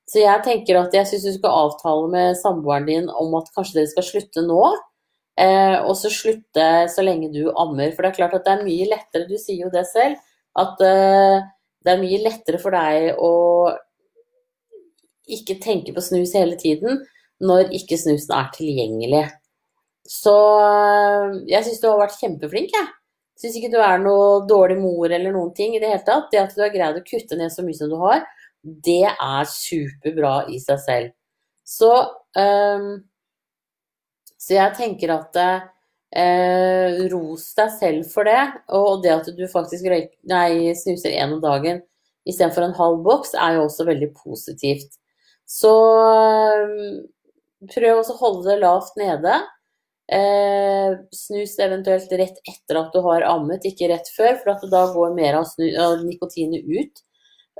Så 0.09 0.19
jeg 0.21 0.43
tenker 0.45 0.77
at 0.79 0.95
jeg 0.95 1.07
syns 1.09 1.25
du 1.25 1.35
skal 1.37 1.59
avtale 1.65 2.09
med 2.11 2.37
samboeren 2.39 2.87
din 2.87 3.07
om 3.09 3.33
at 3.39 3.49
kanskje 3.55 3.79
dere 3.79 3.91
skal 3.91 4.07
slutte 4.07 4.43
nå. 4.45 4.61
Eh, 5.39 5.77
og 5.81 5.95
så 5.97 6.11
slutte 6.13 6.67
så 6.93 7.05
lenge 7.05 7.31
du 7.33 7.47
ammer. 7.49 7.93
For 7.93 8.03
det 8.03 8.11
er 8.11 8.19
klart 8.19 8.35
at 8.37 8.45
det 8.45 8.53
er 8.53 8.67
mye 8.67 8.89
lettere, 8.91 9.27
du 9.29 9.39
sier 9.41 9.65
jo 9.65 9.71
det 9.73 9.85
selv, 9.89 10.19
at 10.59 10.83
eh, 10.85 11.39
det 11.83 11.93
er 11.93 12.03
mye 12.03 12.19
lettere 12.23 12.59
for 12.61 12.75
deg 12.75 13.17
å 13.17 13.33
ikke 15.33 15.57
tenke 15.63 15.95
på 15.95 16.03
snus 16.03 16.35
hele 16.35 16.59
tiden 16.59 16.99
når 17.43 17.71
ikke 17.75 17.97
snusen 17.99 18.35
er 18.35 18.51
tilgjengelig. 18.55 19.23
Så 20.09 20.35
eh, 20.59 21.39
jeg 21.51 21.65
syns 21.65 21.81
du 21.81 21.87
har 21.89 22.01
vært 22.01 22.19
kjempeflink, 22.19 22.73
jeg. 22.75 22.91
Syns 23.39 23.57
ikke 23.57 23.71
du 23.73 23.79
er 23.81 24.01
noe 24.01 24.43
dårlig 24.47 24.77
mor 24.79 25.09
eller 25.09 25.33
noen 25.33 25.53
ting 25.55 25.75
i 25.75 25.81
det 25.81 25.89
hele 25.89 26.05
tatt. 26.05 26.29
Det 26.31 26.41
at 26.41 26.55
du 26.55 26.61
har 26.63 26.73
greid 26.73 26.99
å 26.99 27.05
kutte 27.07 27.39
ned 27.39 27.53
så 27.53 27.65
mye 27.65 27.77
som 27.77 27.91
du 27.91 27.97
har, 28.01 28.25
det 28.63 29.03
er 29.11 29.49
superbra 29.49 30.35
i 30.51 30.59
seg 30.63 30.79
selv. 30.83 31.13
Så, 31.67 31.91
um, 32.37 32.91
så 34.39 34.55
jeg 34.55 34.75
tenker 34.77 35.15
at 35.15 35.39
uh, 35.41 37.01
ros 37.11 37.49
deg 37.57 37.73
selv 37.79 38.11
for 38.13 38.29
det. 38.29 38.43
Og 38.75 39.01
det 39.03 39.15
at 39.15 39.31
du 39.35 39.43
faktisk 39.51 39.87
røyk, 39.91 40.13
nei, 40.29 40.75
snuser 40.79 41.15
én 41.15 41.35
om 41.35 41.43
dagen 41.43 41.81
istedenfor 42.29 42.63
en 42.63 42.77
halv 42.77 43.01
boks, 43.03 43.33
er 43.35 43.57
jo 43.57 43.65
også 43.65 43.87
veldig 43.89 44.13
positivt. 44.15 44.95
Så 45.49 45.73
um, 45.73 47.01
prøv 47.73 47.99
å 47.99 48.17
holde 48.21 48.47
det 48.51 48.61
lavt 48.61 48.95
nede. 48.99 49.41
Eh, 50.11 50.97
snus 51.15 51.55
eventuelt 51.63 52.11
rett 52.11 52.39
etter 52.43 52.79
at 52.79 52.91
du 52.93 52.99
har 53.05 53.23
ammet, 53.23 53.63
ikke 53.65 53.87
rett 53.93 54.09
før, 54.17 54.35
for 54.41 54.69
da 54.71 54.83
går 54.91 55.15
mer 55.15 55.39
av, 55.39 55.47
av 55.79 56.03
nikotinet 56.03 56.65
ut 56.67 57.03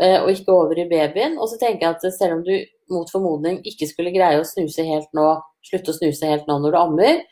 eh, 0.01 0.19
og 0.19 0.31
ikke 0.33 0.55
over 0.55 0.81
i 0.83 0.88
babyen. 0.89 1.38
Og 1.39 1.50
så 1.51 1.59
tenker 1.62 1.88
jeg 1.88 1.95
at 1.95 2.17
selv 2.17 2.39
om 2.39 2.43
du 2.47 2.55
mot 2.91 3.09
formodning 3.09 3.62
ikke 3.67 3.88
skulle 3.89 4.13
greie 4.15 4.41
å 4.41 4.47
snuse 4.47 4.85
helt 4.88 5.09
nå, 5.15 5.29
slutte 5.63 5.93
å 5.93 5.97
snuse 5.97 6.27
helt 6.29 6.50
nå 6.50 6.59
når 6.59 6.75
du 6.75 6.79
ammer, 6.81 7.23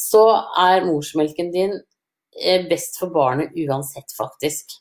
så 0.00 0.24
er 0.60 0.86
morsmelken 0.86 1.50
din 1.54 1.74
eh, 2.40 2.68
best 2.68 3.00
for 3.00 3.12
barnet 3.14 3.56
uansett, 3.56 4.12
faktisk. 4.16 4.76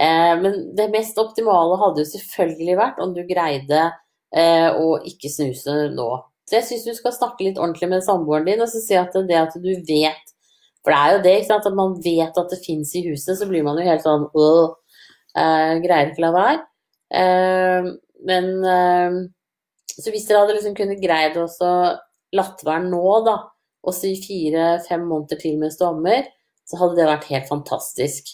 Eh, 0.00 0.34
men 0.42 0.74
det 0.76 0.90
mest 0.90 1.18
optimale 1.22 1.78
hadde 1.78 2.02
jo 2.02 2.12
selvfølgelig 2.16 2.78
vært 2.78 3.02
om 3.02 3.14
du 3.14 3.22
greide 3.28 3.82
eh, 4.34 4.70
å 4.74 4.98
ikke 5.06 5.30
snuse 5.30 5.76
nå. 5.94 6.10
Så 6.44 6.58
jeg 6.58 6.66
syns 6.68 6.86
du 6.86 6.92
skal 6.96 7.14
snakke 7.16 7.46
litt 7.46 7.58
ordentlig 7.60 7.88
med 7.88 8.04
samboeren 8.04 8.46
din 8.48 8.62
og 8.62 8.68
så 8.68 8.82
si 8.84 8.96
at 8.98 9.14
det 9.28 9.38
at 9.38 9.54
du 9.56 9.70
vet 9.88 10.32
For 10.84 10.92
det 10.92 10.98
er 10.98 11.12
jo 11.14 11.22
det, 11.24 11.34
ikke 11.38 11.50
sant, 11.52 11.68
at 11.70 11.78
man 11.78 11.96
vet 12.04 12.40
at 12.40 12.50
det 12.52 12.60
fins 12.64 12.92
i 12.94 13.04
huset, 13.06 13.38
så 13.38 13.48
blir 13.48 13.64
man 13.64 13.80
jo 13.80 13.86
helt 13.86 14.04
sånn 14.04 14.26
øh, 14.28 15.74
Greier 15.84 16.12
ikke 16.12 16.24
la 16.26 16.32
være. 16.34 16.60
Uh, 17.14 17.94
men 18.26 18.46
uh, 18.64 19.16
Så 19.88 20.10
hvis 20.10 20.26
dere 20.28 20.42
hadde 20.42 20.56
liksom 20.58 20.76
kunnet 20.76 21.02
greid 21.02 21.36
å 21.40 21.48
latt 22.34 22.64
være 22.66 22.88
nå, 22.90 23.02
da, 23.26 23.36
og 23.84 23.94
si 23.94 24.14
fire-fem 24.18 25.04
måneder 25.06 25.40
til 25.40 25.58
mens 25.60 25.78
du 25.78 25.84
ammer, 25.86 26.26
så 26.68 26.80
hadde 26.80 26.98
det 26.98 27.08
vært 27.08 27.28
helt 27.30 27.50
fantastisk. 27.50 28.32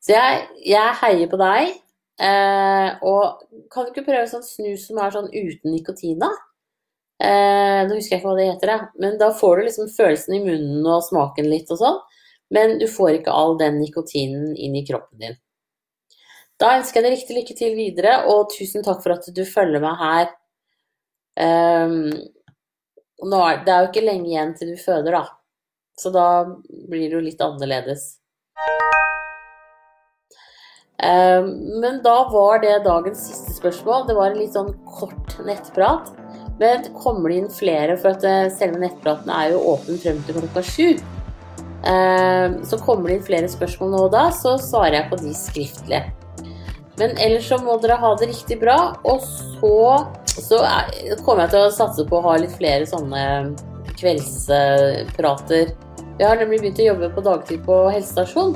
Så 0.00 0.14
jeg, 0.16 0.44
jeg 0.66 0.98
heier 1.02 1.30
på 1.30 1.38
deg. 1.40 1.76
Eh, 2.20 2.88
og 3.06 3.44
kan 3.72 3.86
du 3.86 3.92
ikke 3.92 4.06
prøve 4.08 4.28
sånn 4.28 4.44
snus 4.44 4.86
som 4.88 5.00
er 5.00 5.12
sånn 5.14 5.28
uten 5.32 5.72
nikotin, 5.72 6.18
da? 6.20 6.28
Eh, 7.20 7.82
nå 7.84 7.98
husker 7.98 8.16
jeg 8.16 8.22
ikke 8.22 8.30
hva 8.30 8.38
det 8.38 8.48
heter, 8.48 8.72
jeg. 8.72 8.88
men 9.02 9.18
da 9.20 9.28
får 9.36 9.58
du 9.58 9.66
liksom 9.66 9.92
følelsen 9.92 10.38
i 10.38 10.42
munnen 10.44 10.86
og 10.88 11.04
smaken 11.04 11.50
litt 11.52 11.68
og 11.74 11.80
sånn. 11.82 11.98
Men 12.50 12.78
du 12.80 12.86
får 12.90 13.18
ikke 13.18 13.34
all 13.36 13.58
den 13.60 13.76
nikotinen 13.78 14.54
inn 14.56 14.74
i 14.78 14.84
kroppen 14.86 15.20
din. 15.22 15.36
Da 16.60 16.74
ønsker 16.78 17.00
jeg 17.00 17.06
deg 17.06 17.14
riktig 17.14 17.36
lykke 17.36 17.56
til 17.56 17.76
videre, 17.76 18.14
og 18.28 18.50
tusen 18.52 18.84
takk 18.84 19.02
for 19.04 19.14
at 19.14 19.28
du 19.36 19.44
følger 19.48 19.84
meg 19.84 20.00
her. 20.00 20.32
Um, 21.40 22.08
er, 23.20 23.60
det 23.64 23.72
er 23.72 23.84
jo 23.84 23.90
ikke 23.92 24.04
lenge 24.04 24.28
igjen 24.28 24.56
til 24.58 24.74
du 24.74 24.80
føder, 24.80 25.20
da. 25.20 25.22
Så 26.00 26.12
da 26.12 26.26
blir 26.88 27.06
det 27.06 27.16
jo 27.16 27.22
litt 27.24 27.44
annerledes. 27.44 28.16
Um, 31.00 31.48
men 31.80 32.02
da 32.04 32.16
var 32.32 32.60
det 32.60 32.82
dagens 32.84 33.22
siste 33.30 33.56
spørsmål. 33.56 34.04
Det 34.08 34.16
var 34.18 34.32
en 34.32 34.40
litt 34.40 34.56
sånn 34.56 34.74
kort 34.84 35.38
nettprat. 35.46 36.12
Men 36.60 36.84
kommer 36.92 37.32
det 37.32 37.40
inn 37.40 37.50
flere, 37.52 37.96
for 38.00 38.12
at 38.12 38.24
eh, 38.28 38.50
selve 38.52 38.82
nettpraten 38.82 39.32
er 39.32 39.54
jo 39.54 39.62
åpen 39.72 40.00
frem 40.00 40.20
til 40.26 40.36
klokka 40.36 40.62
sju. 40.66 40.88
Eh, 41.88 42.56
så 42.68 42.78
kommer 42.84 43.08
det 43.08 43.16
inn 43.16 43.28
flere 43.30 43.48
spørsmål 43.48 43.94
nå 43.94 44.02
og 44.10 44.12
da, 44.12 44.26
så 44.36 44.58
svarer 44.60 44.98
jeg 44.98 45.10
på 45.12 45.20
de 45.22 45.32
skriftlig. 45.36 46.02
Men 47.00 47.16
ellers 47.16 47.48
så 47.48 47.56
må 47.64 47.78
dere 47.80 47.96
ha 48.02 48.12
det 48.20 48.28
riktig 48.28 48.58
bra, 48.60 48.76
og 49.08 49.24
så, 49.24 49.72
så 50.28 50.60
kommer 51.24 51.46
jeg 51.46 51.54
til 51.54 51.64
å 51.64 51.72
satse 51.72 52.04
på 52.04 52.18
å 52.18 52.26
ha 52.28 52.36
litt 52.42 52.52
flere 52.58 52.84
sånne 52.88 53.24
kveldsprater. 53.96 55.72
Jeg 56.20 56.28
har 56.28 56.36
nemlig 56.36 56.60
begynt 56.60 56.84
å 56.84 56.90
jobbe 56.90 57.12
på 57.16 57.24
dagtid 57.24 57.64
på 57.64 57.80
helsestasjon. 57.88 58.52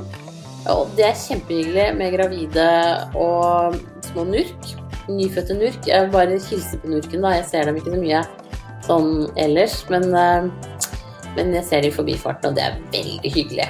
Og 0.69 0.93
det 0.97 1.09
er 1.09 1.17
kjempehyggelig 1.17 1.89
med 1.97 2.13
gravide 2.13 2.69
og 3.17 3.77
små 4.05 4.25
nurk 4.29 4.73
nyfødte 5.09 5.57
nurk. 5.57 5.87
Jeg 5.87 6.11
bare 6.13 6.39
hilser 6.39 6.81
på 6.81 6.91
nurken, 6.93 7.21
da. 7.21 7.35
Jeg 7.37 7.45
ser 7.51 7.69
dem 7.69 7.79
ikke 7.79 7.93
så 7.93 8.01
mye 8.01 8.23
sånn 8.85 9.11
ellers. 9.41 9.77
Men, 9.89 10.09
eh, 10.13 10.49
men 11.35 11.53
jeg 11.53 11.65
ser 11.67 11.81
dem 11.81 11.91
i 11.91 11.95
forbifarten, 11.95 12.49
og 12.49 12.55
det 12.55 12.63
er 12.63 12.79
veldig 12.93 13.31
hyggelig. 13.37 13.69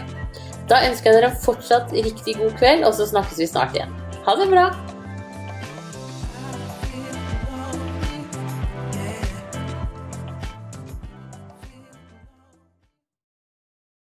Da 0.69 0.81
ønsker 0.87 1.11
jeg 1.11 1.21
dere 1.21 1.35
fortsatt 1.45 1.93
riktig 1.93 2.37
god 2.37 2.57
kveld, 2.59 2.85
og 2.85 2.93
så 2.97 3.05
snakkes 3.09 3.37
vi 3.41 3.47
snart 3.49 3.77
igjen. 3.77 3.93
Ha 4.25 4.35
det 4.35 4.49
bra! 4.49 4.84